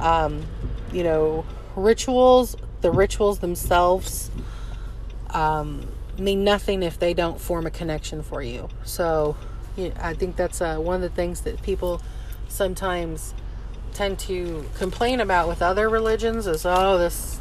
Um, 0.01 0.47
you 0.93 1.03
know, 1.03 1.45
rituals. 1.79 2.57
The 2.81 2.91
rituals 2.91 3.41
themselves 3.41 4.31
um, 5.31 5.87
mean 6.19 6.45
nothing 6.45 6.83
if 6.83 6.99
they 6.99 7.15
don't 7.15 7.41
form 7.41 7.67
a 7.67 7.71
connection 7.71 8.23
for 8.23 8.43
you. 8.43 8.69
So, 8.85 9.37
I 10.01 10.15
think 10.15 10.37
that's 10.37 10.61
uh, 10.61 10.77
one 10.79 10.97
of 10.97 11.03
the 11.03 11.09
things 11.09 11.43
that 11.43 11.63
people 11.63 12.03
sometimes 12.49 13.35
tend 13.95 14.19
to 14.19 14.65
complain 14.77 15.21
about 15.21 15.49
with 15.49 15.63
other 15.63 15.89
religions 15.89 16.47
is 16.47 16.65
oh 16.65 16.99
this 16.99 17.41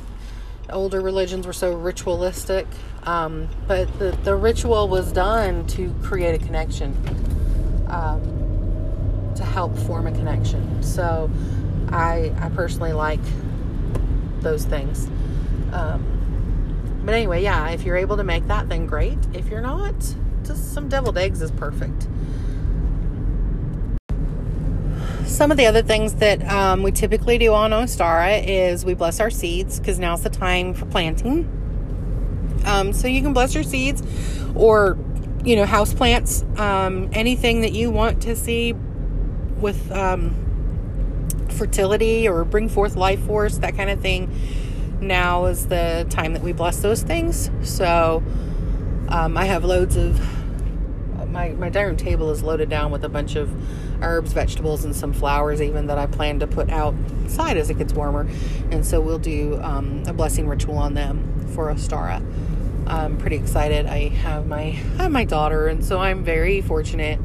older 0.70 1.02
religions 1.02 1.46
were 1.46 1.54
so 1.54 1.74
ritualistic 1.74 2.68
um, 3.08 3.48
but 3.68 4.00
the, 4.00 4.12
the 4.26 4.36
ritual 4.36 4.90
was 4.90 5.14
done 5.14 5.66
to 5.68 5.96
create 6.04 6.36
a 6.36 6.46
connection, 6.46 6.94
um, 7.88 9.32
to 9.34 9.44
help 9.46 9.78
form 9.78 10.08
a 10.08 10.12
connection. 10.12 10.84
So 10.84 11.32
I, 11.88 12.34
I 12.38 12.50
personally 12.50 12.92
like 12.92 13.22
those 14.48 14.64
things. 14.66 15.08
Um, 15.74 17.02
but 17.04 17.14
anyway, 17.14 17.44
yeah, 17.44 17.70
if 17.70 17.84
you're 17.84 17.98
able 17.98 18.18
to 18.18 18.24
make 18.24 18.48
that, 18.48 18.70
then 18.70 18.86
great. 18.86 19.18
If 19.34 19.50
you're 19.50 19.62
not, 19.62 19.96
just 20.46 20.74
some 20.74 20.88
deviled 20.88 21.18
eggs 21.18 21.42
is 21.42 21.52
perfect. 21.52 22.08
Some 25.26 25.52
of 25.52 25.58
the 25.58 25.66
other 25.66 25.84
things 25.84 26.16
that 26.16 26.42
um, 26.50 26.84
we 26.84 26.92
typically 26.92 27.38
do 27.38 27.54
on 27.54 27.72
Ostara 27.72 28.44
is 28.48 28.86
we 28.86 28.94
bless 28.94 29.20
our 29.20 29.30
seeds 29.30 29.80
because 29.80 30.00
now's 30.00 30.24
the 30.24 30.30
time 30.30 30.74
for 30.74 30.86
planting. 30.86 31.54
Um, 32.66 32.94
so 32.94 33.08
you 33.08 33.22
can 33.22 33.34
bless 33.34 33.54
your 33.54 33.64
seeds 33.64 34.02
or, 34.56 34.98
you 35.44 35.58
know, 35.58 35.66
house 35.66 35.94
plants, 35.94 36.44
um, 36.56 37.10
anything 37.12 37.62
that 37.62 37.74
you 37.74 37.92
want 37.92 38.22
to 38.24 38.36
see 38.36 38.74
with 39.60 39.92
um, 39.92 40.47
fertility 41.58 42.28
or 42.28 42.46
bring 42.46 42.70
forth 42.70 42.96
life 42.96 43.22
force, 43.22 43.58
that 43.60 43.76
kind 43.76 43.90
of 43.90 44.00
thing. 44.00 44.32
Now 45.02 45.46
is 45.46 45.68
the 45.68 46.06
time 46.10 46.34
that 46.34 46.42
we 46.42 46.54
bless 46.54 46.80
those 46.80 47.04
things. 47.04 47.52
So 47.64 48.24
um, 49.10 49.38
I 49.38 49.46
have 49.46 49.64
loads 49.64 49.96
of 49.96 50.20
my 51.30 51.50
my 51.50 51.70
dining 51.70 51.90
room 51.90 51.98
table 51.98 52.32
is 52.32 52.42
loaded 52.42 52.70
down 52.70 52.92
with 52.92 53.04
a 53.04 53.10
bunch 53.10 53.36
of 53.36 53.50
herbs, 54.02 54.34
vegetables, 54.34 54.86
and 54.86 54.96
some 54.96 55.14
flowers 55.14 55.62
even 55.62 55.88
that 55.88 55.98
I 55.98 56.06
plan 56.06 56.40
to 56.40 56.48
put 56.48 56.70
outside 56.70 57.58
as 57.58 57.70
it 57.70 57.78
gets 57.78 57.94
warmer. 57.94 58.28
And 58.72 58.86
so 58.86 59.02
we'll 59.02 59.20
do 59.20 59.60
um, 59.62 60.04
a 60.08 60.14
blessing 60.14 60.48
ritual 60.48 60.78
on 60.78 60.94
them 60.94 61.48
for 61.54 61.72
Ostara. 61.72 62.24
I'm 62.88 63.18
pretty 63.18 63.36
excited. 63.36 63.86
I 63.86 64.10
have 64.10 64.48
my 64.48 64.80
I 64.98 65.04
have 65.04 65.12
my 65.12 65.26
daughter, 65.26 65.68
and 65.68 65.84
so 65.84 66.00
I'm 66.00 66.24
very 66.24 66.62
fortunate 66.62 67.20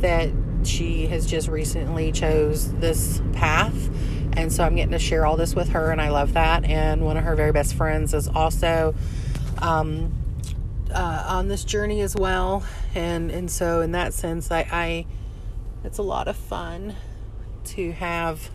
that 0.00 0.30
she 0.68 1.06
has 1.06 1.26
just 1.26 1.48
recently 1.48 2.12
chose 2.12 2.72
this 2.74 3.20
path. 3.32 3.90
And 4.36 4.52
so 4.52 4.64
i'm 4.64 4.76
getting 4.76 4.92
to 4.92 4.98
share 4.98 5.26
all 5.26 5.36
this 5.36 5.54
with 5.54 5.70
her 5.70 5.90
and 5.90 6.00
i 6.00 6.10
love 6.10 6.34
that. 6.34 6.64
And 6.64 7.04
one 7.04 7.16
of 7.16 7.24
her 7.24 7.34
very 7.34 7.52
best 7.52 7.74
friends 7.74 8.14
is 8.14 8.28
also 8.28 8.94
um, 9.58 10.12
uh, 10.94 11.24
on 11.28 11.48
this 11.48 11.64
journey 11.64 12.00
as 12.02 12.14
well. 12.14 12.62
And 12.94 13.30
and 13.30 13.50
so 13.50 13.80
in 13.80 13.92
that 13.92 14.14
sense 14.14 14.50
I, 14.50 14.66
I 14.70 15.06
it's 15.84 15.98
a 15.98 16.02
lot 16.02 16.28
of 16.28 16.36
fun 16.36 16.94
to 17.64 17.92
have 17.92 18.50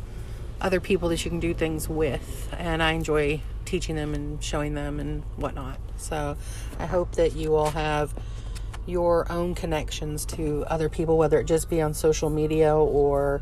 other 0.61 0.79
people 0.79 1.09
that 1.09 1.25
you 1.25 1.31
can 1.31 1.39
do 1.39 1.53
things 1.53 1.89
with. 1.89 2.53
And 2.57 2.81
i 2.81 2.91
enjoy 2.91 3.41
teaching 3.65 3.95
them 3.95 4.13
and 4.13 4.43
showing 4.43 4.75
them 4.75 4.99
and 4.99 5.23
whatnot. 5.35 5.79
So 5.97 6.37
I 6.79 6.85
hope 6.85 7.13
that 7.13 7.35
you 7.35 7.55
all 7.55 7.71
have 7.71 8.13
your 8.85 9.31
own 9.31 9.55
connections 9.55 10.25
to 10.25 10.65
other 10.67 10.89
people, 10.89 11.17
whether 11.17 11.39
it 11.39 11.45
just 11.45 11.69
be 11.69 11.81
on 11.81 11.93
social 11.93 12.29
media 12.29 12.75
or 12.75 13.41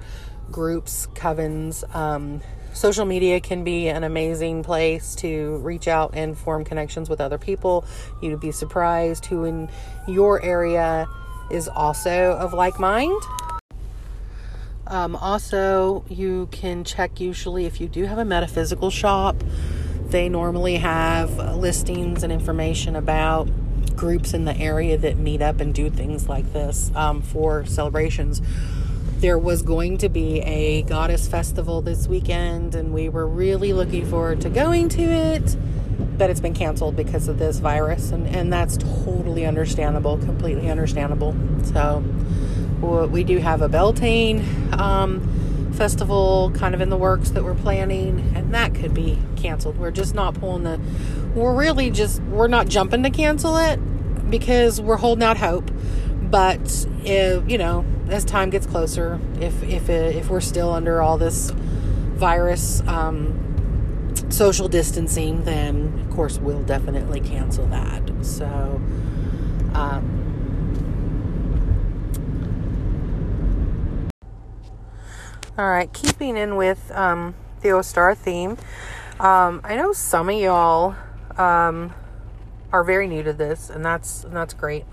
groups, 0.52 1.08
covens. 1.14 1.84
Um, 1.96 2.42
social 2.74 3.06
media 3.06 3.40
can 3.40 3.64
be 3.64 3.88
an 3.88 4.04
amazing 4.04 4.64
place 4.64 5.16
to 5.16 5.58
reach 5.58 5.88
out 5.88 6.12
and 6.14 6.38
form 6.38 6.64
connections 6.64 7.10
with 7.10 7.22
other 7.22 7.38
people. 7.38 7.86
You'd 8.22 8.40
be 8.40 8.52
surprised 8.52 9.26
who 9.26 9.46
in 9.46 9.70
your 10.08 10.44
area 10.44 11.08
is 11.50 11.68
also 11.68 12.34
of 12.34 12.54
like 12.54 12.80
mind. 12.80 13.22
Um, 14.88 15.16
also, 15.16 16.04
you 16.10 16.50
can 16.52 16.84
check 16.84 17.20
usually 17.20 17.66
if 17.66 17.80
you 17.80 17.88
do 17.88 18.04
have 18.06 18.18
a 18.18 18.26
metaphysical 18.26 18.90
shop 18.90 19.38
they 20.12 20.28
normally 20.28 20.76
have 20.76 21.38
listings 21.56 22.24
and 22.24 22.34
information 22.34 22.98
about 22.98 23.48
groups 23.96 24.34
in 24.34 24.46
the 24.46 24.56
area 24.58 24.98
that 24.98 25.18
meet 25.18 25.42
up 25.42 25.60
and 25.60 25.74
do 25.74 25.90
things 25.90 26.28
like 26.28 26.52
this 26.54 26.92
um, 26.96 27.22
for 27.22 27.66
celebrations. 27.66 28.42
There 29.18 29.38
was 29.38 29.62
going 29.62 30.00
to 30.00 30.10
be 30.10 30.42
a 30.42 30.82
goddess 30.84 31.28
festival 31.28 31.82
this 31.82 32.08
weekend, 32.08 32.74
and 32.74 32.94
we 32.94 33.10
were 33.10 33.28
really 33.28 33.72
looking 33.74 34.06
forward 34.06 34.42
to 34.42 34.50
going 34.50 34.90
to 34.90 35.04
it, 35.04 35.56
but 36.18 36.30
it's 36.30 36.40
been 36.40 36.56
canceled 36.56 36.96
because 36.96 37.28
of 37.28 37.38
this 37.38 37.60
virus, 37.60 38.12
and, 38.12 38.28
and 38.28 38.52
that's 38.52 38.78
totally 38.78 39.46
understandable, 39.46 40.18
completely 40.18 40.70
understandable. 40.70 41.36
So, 41.66 42.04
we 43.12 43.24
do 43.24 43.38
have 43.38 43.62
a 43.62 43.70
Beltane. 43.70 44.44
Um, 44.74 45.42
festival 45.82 46.52
kind 46.54 46.76
of 46.76 46.82
in 46.82 46.90
the 46.90 46.98
works 46.98 47.32
that 47.32 47.44
we're 47.44 47.56
planning, 47.56 48.34
and 48.36 48.54
that 48.54 48.76
could 48.76 48.94
be 48.94 49.18
canceled. 49.36 49.78
We're 49.78 49.92
just 49.92 50.14
not 50.14 50.36
pulling 50.36 50.64
the, 50.64 50.80
we're 51.36 51.56
really 51.56 51.92
just, 51.92 52.22
we're 52.24 52.48
not 52.48 52.68
jumping 52.68 53.04
to 53.04 53.10
cancel 53.10 53.58
it 53.58 53.78
because 54.30 54.82
we're 54.82 54.98
holding 54.98 55.24
out 55.24 55.38
hope. 55.38 55.70
But 56.22 56.86
if, 57.04 57.50
you 57.50 57.58
know, 57.58 57.86
as 58.10 58.24
time 58.24 58.50
gets 58.50 58.66
closer, 58.66 59.20
if 59.40 59.64
if 59.64 59.90
it, 59.90 60.16
if 60.16 60.30
we're 60.30 60.42
still 60.42 60.72
under 60.72 61.02
all 61.02 61.18
this 61.18 61.52
virus 61.52 62.82
um, 62.88 64.14
social 64.30 64.68
distancing, 64.68 65.44
then 65.44 66.00
of 66.06 66.16
course 66.16 66.38
we'll 66.38 66.64
definitely 66.64 67.20
cancel 67.20 67.66
that. 67.68 68.02
So. 68.22 68.82
Um, 69.74 70.18
All 75.58 75.68
right, 75.68 75.92
keeping 75.92 76.38
in 76.38 76.56
with 76.56 76.92
um, 76.96 77.36
the 77.62 77.70
Ostara 77.70 78.18
theme, 78.18 78.52
um, 79.20 79.62
I 79.64 79.76
know 79.76 79.92
some 79.92 80.30
of 80.30 80.36
y'all 80.36 80.96
um, 81.38 81.94
are 82.72 82.84
very 82.84 83.08
new 83.08 83.24
to 83.24 83.34
this, 83.34 83.70
and 83.70 83.84
that's 83.84 84.24
and 84.24 84.36
that's 84.36 84.54
great. 84.54 84.86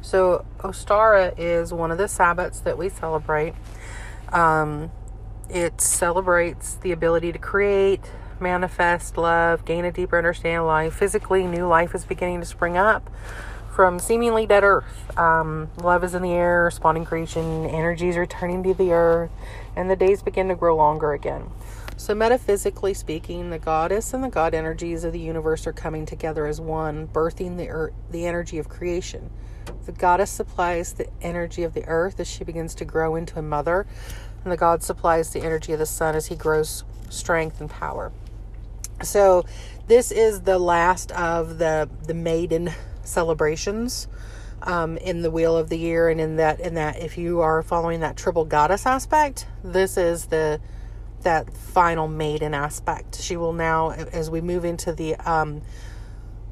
So 0.00 0.44
Ostara 0.58 1.34
is 1.38 1.72
one 1.72 1.90
of 1.90 1.98
the 1.98 2.04
Sabbats 2.04 2.62
that 2.64 2.76
we 2.76 2.88
celebrate. 2.88 3.54
Um, 4.32 4.90
it 5.48 5.80
celebrates 5.80 6.74
the 6.74 6.92
ability 6.92 7.32
to 7.32 7.38
create, 7.38 8.10
manifest 8.40 9.16
love, 9.16 9.64
gain 9.64 9.84
a 9.84 9.92
deeper 9.92 10.18
understanding 10.18 10.60
of 10.60 10.66
life. 10.66 10.94
Physically, 10.94 11.46
new 11.46 11.66
life 11.66 11.94
is 11.94 12.04
beginning 12.04 12.40
to 12.40 12.46
spring 12.46 12.76
up 12.76 13.10
from 13.72 13.98
seemingly 13.98 14.46
dead 14.46 14.64
earth. 14.64 15.16
Um, 15.18 15.70
love 15.78 16.04
is 16.04 16.14
in 16.14 16.22
the 16.22 16.32
air, 16.32 16.70
spawning 16.70 17.04
creation, 17.04 17.64
energies 17.66 18.16
returning 18.16 18.62
to 18.64 18.74
the 18.74 18.92
earth, 18.92 19.30
and 19.74 19.90
the 19.90 19.96
days 19.96 20.22
begin 20.22 20.48
to 20.48 20.54
grow 20.54 20.76
longer 20.76 21.12
again. 21.12 21.50
So, 22.02 22.16
metaphysically 22.16 22.94
speaking, 22.94 23.50
the 23.50 23.60
goddess 23.60 24.12
and 24.12 24.24
the 24.24 24.28
god 24.28 24.54
energies 24.54 25.04
of 25.04 25.12
the 25.12 25.20
universe 25.20 25.68
are 25.68 25.72
coming 25.72 26.04
together 26.04 26.46
as 26.46 26.60
one, 26.60 27.06
birthing 27.06 27.58
the 27.58 27.68
earth, 27.68 27.92
the 28.10 28.26
energy 28.26 28.58
of 28.58 28.68
creation. 28.68 29.30
The 29.86 29.92
goddess 29.92 30.32
supplies 30.32 30.94
the 30.94 31.06
energy 31.20 31.62
of 31.62 31.74
the 31.74 31.84
earth 31.84 32.18
as 32.18 32.26
she 32.26 32.42
begins 32.42 32.74
to 32.74 32.84
grow 32.84 33.14
into 33.14 33.38
a 33.38 33.42
mother, 33.42 33.86
and 34.42 34.52
the 34.52 34.56
god 34.56 34.82
supplies 34.82 35.30
the 35.30 35.42
energy 35.42 35.72
of 35.74 35.78
the 35.78 35.86
sun 35.86 36.16
as 36.16 36.26
he 36.26 36.34
grows 36.34 36.82
strength 37.08 37.60
and 37.60 37.70
power. 37.70 38.10
So 39.04 39.44
this 39.86 40.10
is 40.10 40.40
the 40.40 40.58
last 40.58 41.12
of 41.12 41.58
the 41.58 41.88
the 42.02 42.14
maiden 42.14 42.72
celebrations 43.04 44.08
um, 44.62 44.96
in 44.96 45.22
the 45.22 45.30
wheel 45.30 45.56
of 45.56 45.68
the 45.68 45.78
year, 45.78 46.08
and 46.08 46.20
in 46.20 46.34
that 46.34 46.58
in 46.58 46.74
that 46.74 46.98
if 46.98 47.16
you 47.16 47.42
are 47.42 47.62
following 47.62 48.00
that 48.00 48.16
triple 48.16 48.44
goddess 48.44 48.86
aspect, 48.86 49.46
this 49.62 49.96
is 49.96 50.26
the 50.26 50.60
that 51.22 51.52
final 51.52 52.08
maiden 52.08 52.54
aspect. 52.54 53.20
She 53.20 53.36
will 53.36 53.52
now, 53.52 53.90
as 53.90 54.30
we 54.30 54.40
move 54.40 54.64
into 54.64 54.92
the 54.92 55.16
um, 55.16 55.62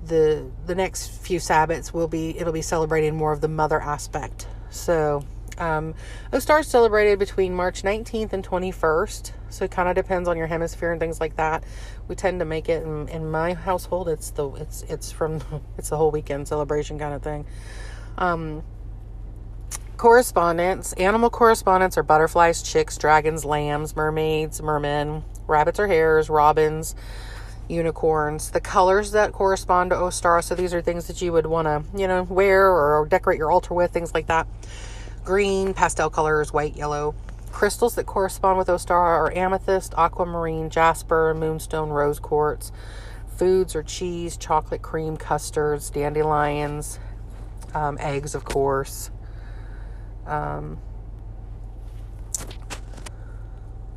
the 0.04 0.50
the 0.66 0.74
next 0.74 1.08
few 1.08 1.38
sabbats, 1.38 1.92
will 1.92 2.08
be 2.08 2.38
it'll 2.38 2.52
be 2.52 2.62
celebrating 2.62 3.16
more 3.16 3.32
of 3.32 3.40
the 3.40 3.48
mother 3.48 3.80
aspect. 3.80 4.46
So 4.70 5.24
um, 5.58 5.94
Ostar 6.32 6.64
celebrated 6.64 7.18
between 7.18 7.54
March 7.54 7.82
19th 7.82 8.32
and 8.32 8.46
21st, 8.46 9.32
so 9.50 9.64
it 9.64 9.70
kind 9.70 9.88
of 9.88 9.94
depends 9.94 10.28
on 10.28 10.36
your 10.36 10.46
hemisphere 10.46 10.90
and 10.90 10.98
things 10.98 11.20
like 11.20 11.36
that. 11.36 11.64
We 12.08 12.14
tend 12.14 12.40
to 12.40 12.46
make 12.46 12.68
it 12.68 12.82
in, 12.82 13.08
in 13.08 13.30
my 13.30 13.54
household. 13.54 14.08
It's 14.08 14.30
the 14.30 14.48
it's 14.52 14.82
it's 14.84 15.12
from 15.12 15.40
it's 15.78 15.90
the 15.90 15.96
whole 15.96 16.10
weekend 16.10 16.48
celebration 16.48 16.98
kind 16.98 17.14
of 17.14 17.22
thing. 17.22 17.46
Um, 18.16 18.62
correspondence 20.00 20.94
animal 20.94 21.28
correspondence 21.28 21.98
are 21.98 22.02
butterflies, 22.02 22.62
chicks, 22.62 22.96
dragons, 22.96 23.44
lambs, 23.44 23.94
mermaids, 23.94 24.62
mermen, 24.62 25.22
rabbits 25.46 25.78
or 25.78 25.88
hares, 25.88 26.30
robins 26.30 26.94
unicorns. 27.68 28.50
The 28.50 28.62
colors 28.62 29.12
that 29.12 29.32
correspond 29.32 29.90
to 29.90 29.96
Ostara, 29.96 30.42
so 30.42 30.54
these 30.54 30.72
are 30.72 30.80
things 30.80 31.06
that 31.08 31.20
you 31.20 31.32
would 31.32 31.44
want 31.44 31.66
to, 31.66 31.84
you 31.94 32.08
know, 32.08 32.22
wear 32.22 32.66
or 32.70 33.06
decorate 33.10 33.36
your 33.36 33.50
altar 33.50 33.74
with, 33.74 33.90
things 33.90 34.14
like 34.14 34.26
that 34.28 34.46
green, 35.22 35.74
pastel 35.74 36.08
colors, 36.08 36.50
white, 36.50 36.76
yellow. 36.76 37.14
Crystals 37.52 37.94
that 37.96 38.06
correspond 38.06 38.56
with 38.56 38.68
Ostara 38.68 39.18
are 39.18 39.36
amethyst, 39.36 39.92
aquamarine, 39.98 40.70
jasper, 40.70 41.34
moonstone, 41.34 41.90
rose 41.90 42.18
quartz. 42.18 42.72
Foods 43.36 43.76
are 43.76 43.82
cheese, 43.82 44.38
chocolate 44.38 44.80
cream, 44.80 45.18
custards, 45.18 45.90
dandelions, 45.90 46.98
um, 47.74 47.98
eggs, 48.00 48.34
of 48.34 48.46
course. 48.46 49.10
Um, 50.30 50.78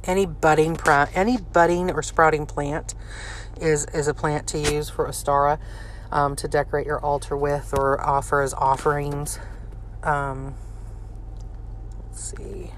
any 0.03 0.25
budding 0.25 0.77
any 1.13 1.37
budding 1.37 1.91
or 1.91 2.01
sprouting 2.01 2.45
plant 2.45 2.93
is 3.61 3.85
is 3.93 4.07
a 4.07 4.13
plant 4.13 4.47
to 4.47 4.59
use 4.59 4.89
for 4.89 5.07
Ostara 5.07 5.59
um, 6.11 6.35
to 6.35 6.47
decorate 6.47 6.85
your 6.85 6.99
altar 6.99 7.37
with 7.37 7.73
or 7.77 8.01
offer 8.01 8.41
as 8.41 8.53
offerings. 8.53 9.39
Um, 10.03 10.55
Let's 12.13 12.35
see. 12.37 12.71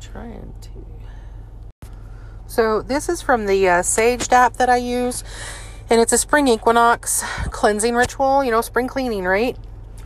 Trying 0.00 0.54
to. 0.60 1.88
So 2.46 2.80
this 2.80 3.08
is 3.08 3.20
from 3.20 3.46
the 3.46 3.68
uh, 3.68 3.82
Sage 3.82 4.30
app 4.30 4.54
that 4.58 4.70
I 4.70 4.76
use, 4.76 5.24
and 5.88 6.00
it's 6.00 6.12
a 6.12 6.18
spring 6.18 6.48
equinox 6.48 7.22
cleansing 7.50 7.94
ritual. 7.94 8.44
You 8.44 8.50
know, 8.50 8.60
spring 8.60 8.88
cleaning, 8.88 9.24
right? 9.24 9.56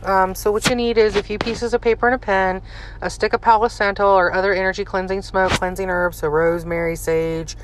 Um, 0.03 0.33
so 0.33 0.51
what 0.51 0.67
you 0.67 0.75
need 0.75 0.97
is 0.97 1.15
a 1.15 1.23
few 1.23 1.37
pieces 1.37 1.73
of 1.73 1.81
paper 1.81 2.07
and 2.07 2.15
a 2.15 2.17
pen, 2.17 2.61
a 3.01 3.09
stick 3.09 3.33
of 3.33 3.41
Palo 3.41 3.67
Santo 3.67 4.15
or 4.15 4.33
other 4.33 4.51
energy 4.51 4.83
cleansing 4.83 5.21
smoke, 5.21 5.51
cleansing 5.51 5.89
herbs, 5.89 6.17
so 6.17 6.27
rosemary, 6.27 6.95
sage, 6.95 7.55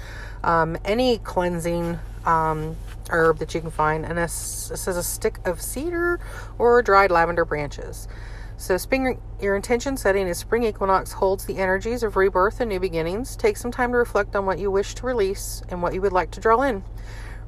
um, 0.43 0.77
any 0.85 1.17
cleansing 1.19 1.97
um, 2.25 2.75
herb 3.09 3.39
that 3.39 3.55
you 3.55 3.61
can 3.61 3.71
find, 3.71 4.05
and 4.05 4.17
this, 4.17 4.69
is 4.71 4.87
a 4.87 5.03
stick 5.03 5.39
of 5.45 5.61
cedar 5.61 6.19
or 6.59 6.81
dried 6.83 7.09
lavender 7.09 7.45
branches. 7.45 8.07
So, 8.59 8.77
spring, 8.77 9.21
your 9.39 9.55
intention 9.55 9.97
setting 9.97 10.27
is 10.27 10.37
spring 10.39 10.63
equinox 10.63 11.13
holds 11.13 11.45
the 11.45 11.57
energies 11.57 12.01
of 12.01 12.15
rebirth 12.15 12.59
and 12.59 12.69
new 12.69 12.79
beginnings. 12.79 13.35
Take 13.35 13.55
some 13.55 13.71
time 13.71 13.91
to 13.91 13.97
reflect 13.97 14.35
on 14.35 14.47
what 14.47 14.57
you 14.57 14.71
wish 14.71 14.95
to 14.95 15.05
release 15.05 15.61
and 15.69 15.81
what 15.81 15.93
you 15.93 16.01
would 16.01 16.13
like 16.13 16.31
to 16.31 16.39
draw 16.39 16.61
in. 16.63 16.83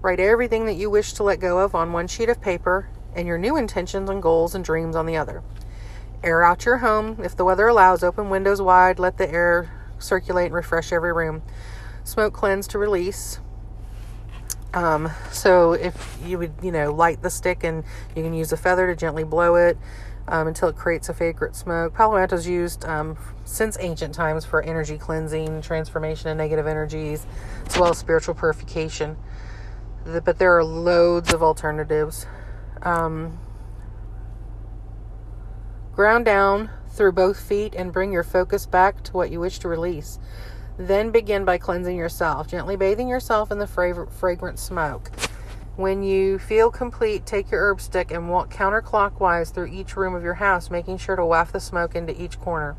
Write 0.01 0.19
everything 0.21 0.65
that 0.65 0.75
you 0.75 0.89
wish 0.89 1.11
to 1.13 1.23
let 1.23 1.41
go 1.41 1.59
of 1.59 1.75
on 1.75 1.91
one 1.91 2.07
sheet 2.07 2.29
of 2.29 2.39
paper 2.39 2.89
and 3.13 3.27
your 3.27 3.37
new 3.37 3.57
intentions 3.57 4.09
and 4.09 4.21
goals 4.21 4.55
and 4.55 4.63
dreams 4.63 4.95
on 4.95 5.05
the 5.05 5.17
other. 5.17 5.43
Air 6.23 6.43
out 6.43 6.65
your 6.65 6.77
home. 6.77 7.19
If 7.21 7.35
the 7.35 7.43
weather 7.43 7.67
allows, 7.67 8.01
open 8.01 8.29
windows 8.29 8.61
wide, 8.61 8.97
let 8.97 9.17
the 9.17 9.29
air 9.29 9.71
circulate 9.99 10.47
and 10.47 10.55
refresh 10.55 10.93
every 10.93 11.11
room. 11.11 11.41
Smoke 12.05 12.33
cleanse 12.33 12.67
to 12.69 12.77
release. 12.77 13.39
Um, 14.73 15.09
so 15.31 15.73
if 15.73 16.17
you 16.23 16.37
would, 16.37 16.53
you 16.61 16.71
know, 16.71 16.93
light 16.93 17.21
the 17.21 17.29
stick 17.29 17.63
and 17.63 17.83
you 18.15 18.23
can 18.23 18.33
use 18.33 18.53
a 18.53 18.57
feather 18.57 18.87
to 18.87 18.95
gently 18.95 19.23
blow 19.25 19.55
it 19.55 19.77
um, 20.29 20.47
until 20.47 20.69
it 20.69 20.77
creates 20.77 21.09
a 21.09 21.13
fragrant 21.13 21.55
smoke. 21.55 21.93
Palo 21.93 22.23
is 22.23 22.47
used 22.47 22.85
um, 22.85 23.17
since 23.43 23.77
ancient 23.79 24.13
times 24.13 24.45
for 24.45 24.61
energy 24.61 24.97
cleansing, 24.97 25.61
transformation 25.61 26.29
of 26.29 26.37
negative 26.37 26.67
energies, 26.67 27.25
as 27.65 27.77
well 27.77 27.89
as 27.89 27.97
spiritual 27.97 28.35
purification. 28.35 29.17
But 30.23 30.39
there 30.39 30.57
are 30.57 30.63
loads 30.63 31.33
of 31.33 31.43
alternatives. 31.43 32.25
Um, 32.81 33.39
ground 35.93 36.25
down 36.25 36.69
through 36.89 37.11
both 37.11 37.39
feet 37.39 37.75
and 37.75 37.93
bring 37.93 38.11
your 38.11 38.23
focus 38.23 38.65
back 38.65 39.03
to 39.03 39.13
what 39.13 39.31
you 39.31 39.39
wish 39.39 39.59
to 39.59 39.67
release. 39.67 40.19
Then 40.77 41.11
begin 41.11 41.43
by 41.43 41.57
cleansing 41.57 41.97
yourself, 41.97 42.47
gently 42.47 42.77
bathing 42.77 43.09
yourself 43.09 43.51
in 43.51 43.59
the 43.59 43.67
fragrant 43.67 44.59
smoke. 44.59 45.11
When 45.75 46.03
you 46.03 46.39
feel 46.39 46.71
complete, 46.71 47.25
take 47.25 47.51
your 47.51 47.61
herb 47.61 47.79
stick 47.79 48.11
and 48.11 48.29
walk 48.29 48.53
counterclockwise 48.53 49.53
through 49.53 49.67
each 49.67 49.95
room 49.95 50.15
of 50.15 50.23
your 50.23 50.35
house, 50.35 50.69
making 50.69 50.97
sure 50.97 51.15
to 51.15 51.25
waft 51.25 51.53
the 51.53 51.59
smoke 51.59 51.95
into 51.95 52.21
each 52.21 52.39
corner. 52.39 52.75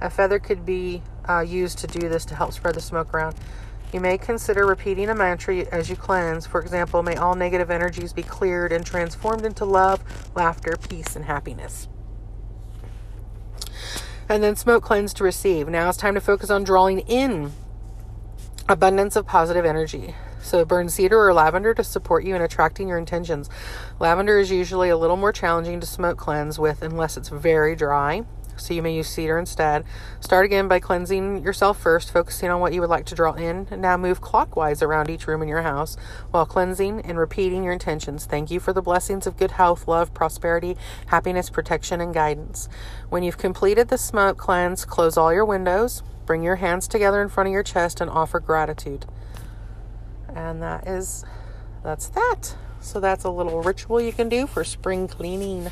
A 0.00 0.08
feather 0.08 0.38
could 0.38 0.64
be 0.64 1.02
uh, 1.28 1.40
used 1.40 1.78
to 1.78 1.86
do 1.86 2.08
this 2.08 2.24
to 2.26 2.34
help 2.34 2.52
spread 2.52 2.74
the 2.74 2.80
smoke 2.80 3.12
around. 3.12 3.36
You 3.92 4.00
may 4.00 4.18
consider 4.18 4.66
repeating 4.66 5.08
a 5.08 5.14
mantra 5.14 5.56
as 5.72 5.90
you 5.90 5.96
cleanse. 5.96 6.46
For 6.46 6.60
example, 6.60 7.02
may 7.02 7.16
all 7.16 7.34
negative 7.34 7.70
energies 7.70 8.12
be 8.12 8.22
cleared 8.22 8.72
and 8.72 8.86
transformed 8.86 9.44
into 9.44 9.64
love, 9.64 10.02
laughter, 10.34 10.76
peace, 10.88 11.16
and 11.16 11.24
happiness 11.24 11.88
and 14.30 14.44
then 14.44 14.54
smoke 14.54 14.84
cleanse 14.84 15.12
to 15.12 15.24
receive. 15.24 15.68
Now 15.68 15.88
it's 15.88 15.98
time 15.98 16.14
to 16.14 16.20
focus 16.20 16.50
on 16.50 16.62
drawing 16.62 17.00
in 17.00 17.52
abundance 18.68 19.16
of 19.16 19.26
positive 19.26 19.64
energy. 19.64 20.14
So 20.40 20.64
burn 20.64 20.88
cedar 20.88 21.18
or 21.20 21.34
lavender 21.34 21.74
to 21.74 21.82
support 21.82 22.24
you 22.24 22.36
in 22.36 22.40
attracting 22.40 22.88
your 22.88 22.96
intentions. 22.96 23.50
Lavender 23.98 24.38
is 24.38 24.50
usually 24.50 24.88
a 24.88 24.96
little 24.96 25.16
more 25.16 25.32
challenging 25.32 25.80
to 25.80 25.86
smoke 25.86 26.16
cleanse 26.16 26.60
with 26.60 26.80
unless 26.80 27.16
it's 27.16 27.28
very 27.28 27.74
dry 27.74 28.22
so 28.60 28.74
you 28.74 28.82
may 28.82 28.94
use 28.94 29.08
cedar 29.08 29.38
instead. 29.38 29.84
Start 30.20 30.44
again 30.44 30.68
by 30.68 30.80
cleansing 30.80 31.42
yourself 31.42 31.80
first, 31.80 32.12
focusing 32.12 32.50
on 32.50 32.60
what 32.60 32.72
you 32.72 32.80
would 32.80 32.90
like 32.90 33.06
to 33.06 33.14
draw 33.14 33.32
in. 33.32 33.66
Now 33.76 33.96
move 33.96 34.20
clockwise 34.20 34.82
around 34.82 35.10
each 35.10 35.26
room 35.26 35.42
in 35.42 35.48
your 35.48 35.62
house 35.62 35.96
while 36.30 36.46
cleansing 36.46 37.00
and 37.00 37.18
repeating 37.18 37.64
your 37.64 37.72
intentions. 37.72 38.26
Thank 38.26 38.50
you 38.50 38.60
for 38.60 38.72
the 38.72 38.82
blessings 38.82 39.26
of 39.26 39.36
good 39.36 39.52
health, 39.52 39.88
love, 39.88 40.12
prosperity, 40.14 40.76
happiness, 41.06 41.50
protection, 41.50 42.00
and 42.00 42.14
guidance. 42.14 42.68
When 43.08 43.22
you've 43.22 43.38
completed 43.38 43.88
the 43.88 43.98
smoke 43.98 44.36
cleanse, 44.36 44.84
close 44.84 45.16
all 45.16 45.32
your 45.32 45.44
windows, 45.44 46.02
bring 46.26 46.42
your 46.42 46.56
hands 46.56 46.86
together 46.86 47.22
in 47.22 47.28
front 47.28 47.48
of 47.48 47.52
your 47.52 47.62
chest, 47.62 48.00
and 48.00 48.10
offer 48.10 48.38
gratitude. 48.38 49.06
And 50.34 50.62
that 50.62 50.86
is, 50.86 51.24
that's 51.82 52.08
that. 52.10 52.54
So 52.80 52.98
that's 52.98 53.24
a 53.24 53.30
little 53.30 53.62
ritual 53.62 54.00
you 54.00 54.12
can 54.12 54.28
do 54.28 54.46
for 54.46 54.64
spring 54.64 55.06
cleaning. 55.06 55.70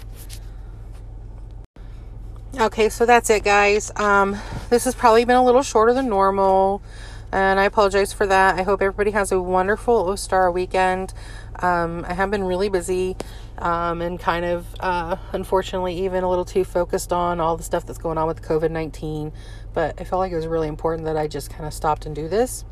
Okay, 2.59 2.89
so 2.89 3.07
that's 3.07 3.31
it, 3.31 3.45
guys. 3.45 3.93
Um, 3.95 4.37
this 4.69 4.83
has 4.83 4.93
probably 4.93 5.25
been 5.25 5.37
a 5.37 5.45
little 5.45 5.63
shorter 5.63 5.95
than 5.95 6.09
normal, 6.09 6.83
and 7.31 7.61
I 7.61 7.63
apologize 7.63 8.13
for 8.13 8.27
that. 8.27 8.59
I 8.59 8.65
hope 8.65 8.83
everybody 8.83 9.13
has 9.13 9.31
a 9.31 9.41
wonderful 9.41 10.07
Ostara 10.07 10.53
weekend. 10.53 11.15
Um, 11.61 12.05
I 12.09 12.15
have 12.15 12.33
been 12.33 12.43
really 12.43 12.69
busy 12.69 13.17
um, 13.59 14.03
and 14.03 14.19
kind 14.19 14.45
of, 14.45 14.67
uh, 14.81 15.19
unfortunately, 15.31 16.05
even 16.05 16.25
a 16.25 16.29
little 16.29 16.45
too 16.45 16.65
focused 16.65 17.13
on 17.13 17.39
all 17.39 17.57
the 17.57 17.63
stuff 17.63 17.87
that's 17.87 18.01
going 18.01 18.19
on 18.19 18.27
with 18.27 18.43
COVID 18.43 18.73
19. 18.73 19.31
But 19.73 20.01
I 20.01 20.03
felt 20.03 20.19
like 20.19 20.33
it 20.33 20.37
was 20.37 20.49
really 20.49 20.67
important 20.67 21.05
that 21.05 21.17
I 21.17 21.29
just 21.29 21.51
kind 21.51 21.65
of 21.65 21.73
stopped 21.73 22.07
and 22.07 22.17
do 22.17 22.27
this. 22.27 22.65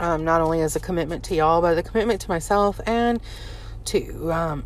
Um, 0.00 0.24
not 0.24 0.40
only 0.40 0.62
as 0.62 0.74
a 0.74 0.80
commitment 0.80 1.22
to 1.26 1.36
y'all, 1.36 1.60
but 1.60 1.78
a 1.78 1.82
commitment 1.84 2.22
to 2.22 2.28
myself 2.28 2.80
and 2.86 3.20
to 3.84 4.32
um, 4.32 4.64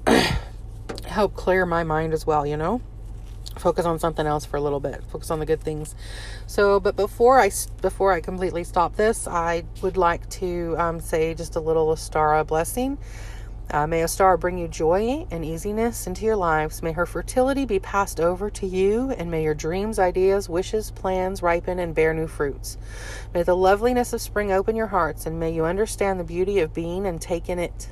help 1.05 1.35
clear 1.35 1.67
my 1.67 1.85
mind 1.85 2.15
as 2.15 2.27
well, 2.27 2.47
you 2.47 2.57
know? 2.57 2.81
Focus 3.57 3.87
on 3.87 3.99
something 3.99 4.27
else 4.27 4.45
for 4.45 4.57
a 4.57 4.61
little 4.61 4.81
bit 4.81 5.03
focus 5.05 5.31
on 5.31 5.39
the 5.39 5.47
good 5.47 5.61
things 5.61 5.95
so 6.47 6.81
but 6.81 6.97
before 6.97 7.41
i 7.41 7.51
before 7.81 8.13
i 8.13 8.21
completely 8.21 8.65
stop 8.65 8.97
this 8.97 9.29
i 9.29 9.63
would 9.81 9.97
like 9.97 10.29
to 10.29 10.75
um, 10.79 11.01
say 11.01 11.35
just 11.35 11.57
a 11.57 11.61
little 11.61 11.87
Ostara 11.87 12.45
blessing 12.47 12.99
uh, 13.71 13.87
may 13.87 14.03
Ostara 14.03 14.39
bring 14.39 14.59
you 14.59 14.69
joy 14.69 15.27
and 15.31 15.45
easiness 15.45 16.07
into 16.07 16.25
your 16.25 16.37
lives. 16.37 16.83
May 16.83 16.93
her 16.93 17.07
fertility 17.07 17.65
be 17.65 17.79
passed 17.79 18.21
over 18.21 18.51
to 18.51 18.67
you, 18.67 19.11
and 19.13 19.31
may 19.31 19.43
your 19.43 19.55
dreams, 19.55 19.99
ideas, 19.99 20.49
wishes, 20.49 20.91
plans 20.91 21.43
ripen 21.43 21.79
and 21.79 21.95
bear 21.95 22.13
new 22.13 22.27
fruits. 22.27 22.77
May 23.33 23.43
the 23.43 23.57
loveliness 23.57 24.13
of 24.13 24.21
spring 24.21 24.53
open 24.53 24.77
your 24.77 24.89
hearts, 24.89 25.25
and 25.25 25.41
may 25.41 25.51
you 25.51 25.65
understand 25.65 26.21
the 26.21 26.25
beauty 26.25 26.61
of 26.61 26.75
being 26.75 27.07
and 27.07 27.21
take 27.21 27.49
in 27.49 27.59
it. 27.59 27.89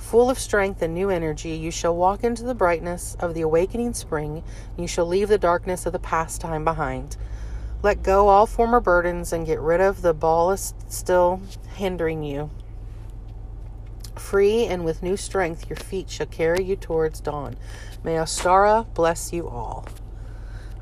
Full 0.00 0.28
of 0.28 0.40
strength 0.40 0.82
and 0.82 0.92
new 0.92 1.08
energy, 1.08 1.50
you 1.50 1.70
shall 1.70 1.94
walk 1.94 2.24
into 2.24 2.42
the 2.42 2.54
brightness 2.54 3.16
of 3.20 3.32
the 3.32 3.42
awakening 3.42 3.94
spring, 3.94 4.42
you 4.76 4.88
shall 4.88 5.06
leave 5.06 5.28
the 5.28 5.38
darkness 5.38 5.86
of 5.86 5.92
the 5.92 6.00
past 6.00 6.40
time 6.40 6.64
behind. 6.64 7.16
Let 7.82 8.02
go 8.02 8.26
all 8.26 8.46
former 8.46 8.80
burdens 8.80 9.32
and 9.32 9.46
get 9.46 9.60
rid 9.60 9.80
of 9.80 10.02
the 10.02 10.12
ballast 10.12 10.90
still 10.90 11.40
hindering 11.74 12.24
you. 12.24 12.50
Free 14.16 14.64
and 14.64 14.84
with 14.84 15.02
new 15.02 15.16
strength, 15.16 15.68
your 15.68 15.76
feet 15.76 16.10
shall 16.10 16.26
carry 16.26 16.64
you 16.64 16.74
towards 16.74 17.20
dawn. 17.20 17.56
May 18.02 18.14
Ostara 18.14 18.92
bless 18.94 19.32
you 19.32 19.48
all. 19.48 19.86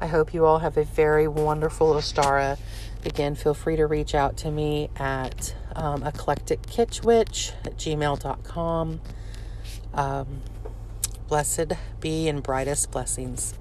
I 0.00 0.07
hope 0.07 0.33
you 0.33 0.46
all 0.46 0.61
have 0.61 0.78
a 0.78 0.85
very 0.85 1.28
wonderful 1.28 1.92
Ostara. 1.92 2.57
Again, 3.04 3.35
feel 3.35 3.52
free 3.52 3.76
to 3.76 3.87
reach 3.87 4.14
out 4.14 4.37
to 4.38 4.50
me 4.50 4.90
at 4.96 5.54
um, 5.76 6.02
eclectickitchwitch 6.02 7.52
at 7.64 7.76
gmail.com. 7.76 9.00
Um, 9.94 10.42
blessed 11.28 11.72
be 12.00 12.28
and 12.28 12.42
brightest 12.42 12.90
blessings. 12.90 13.54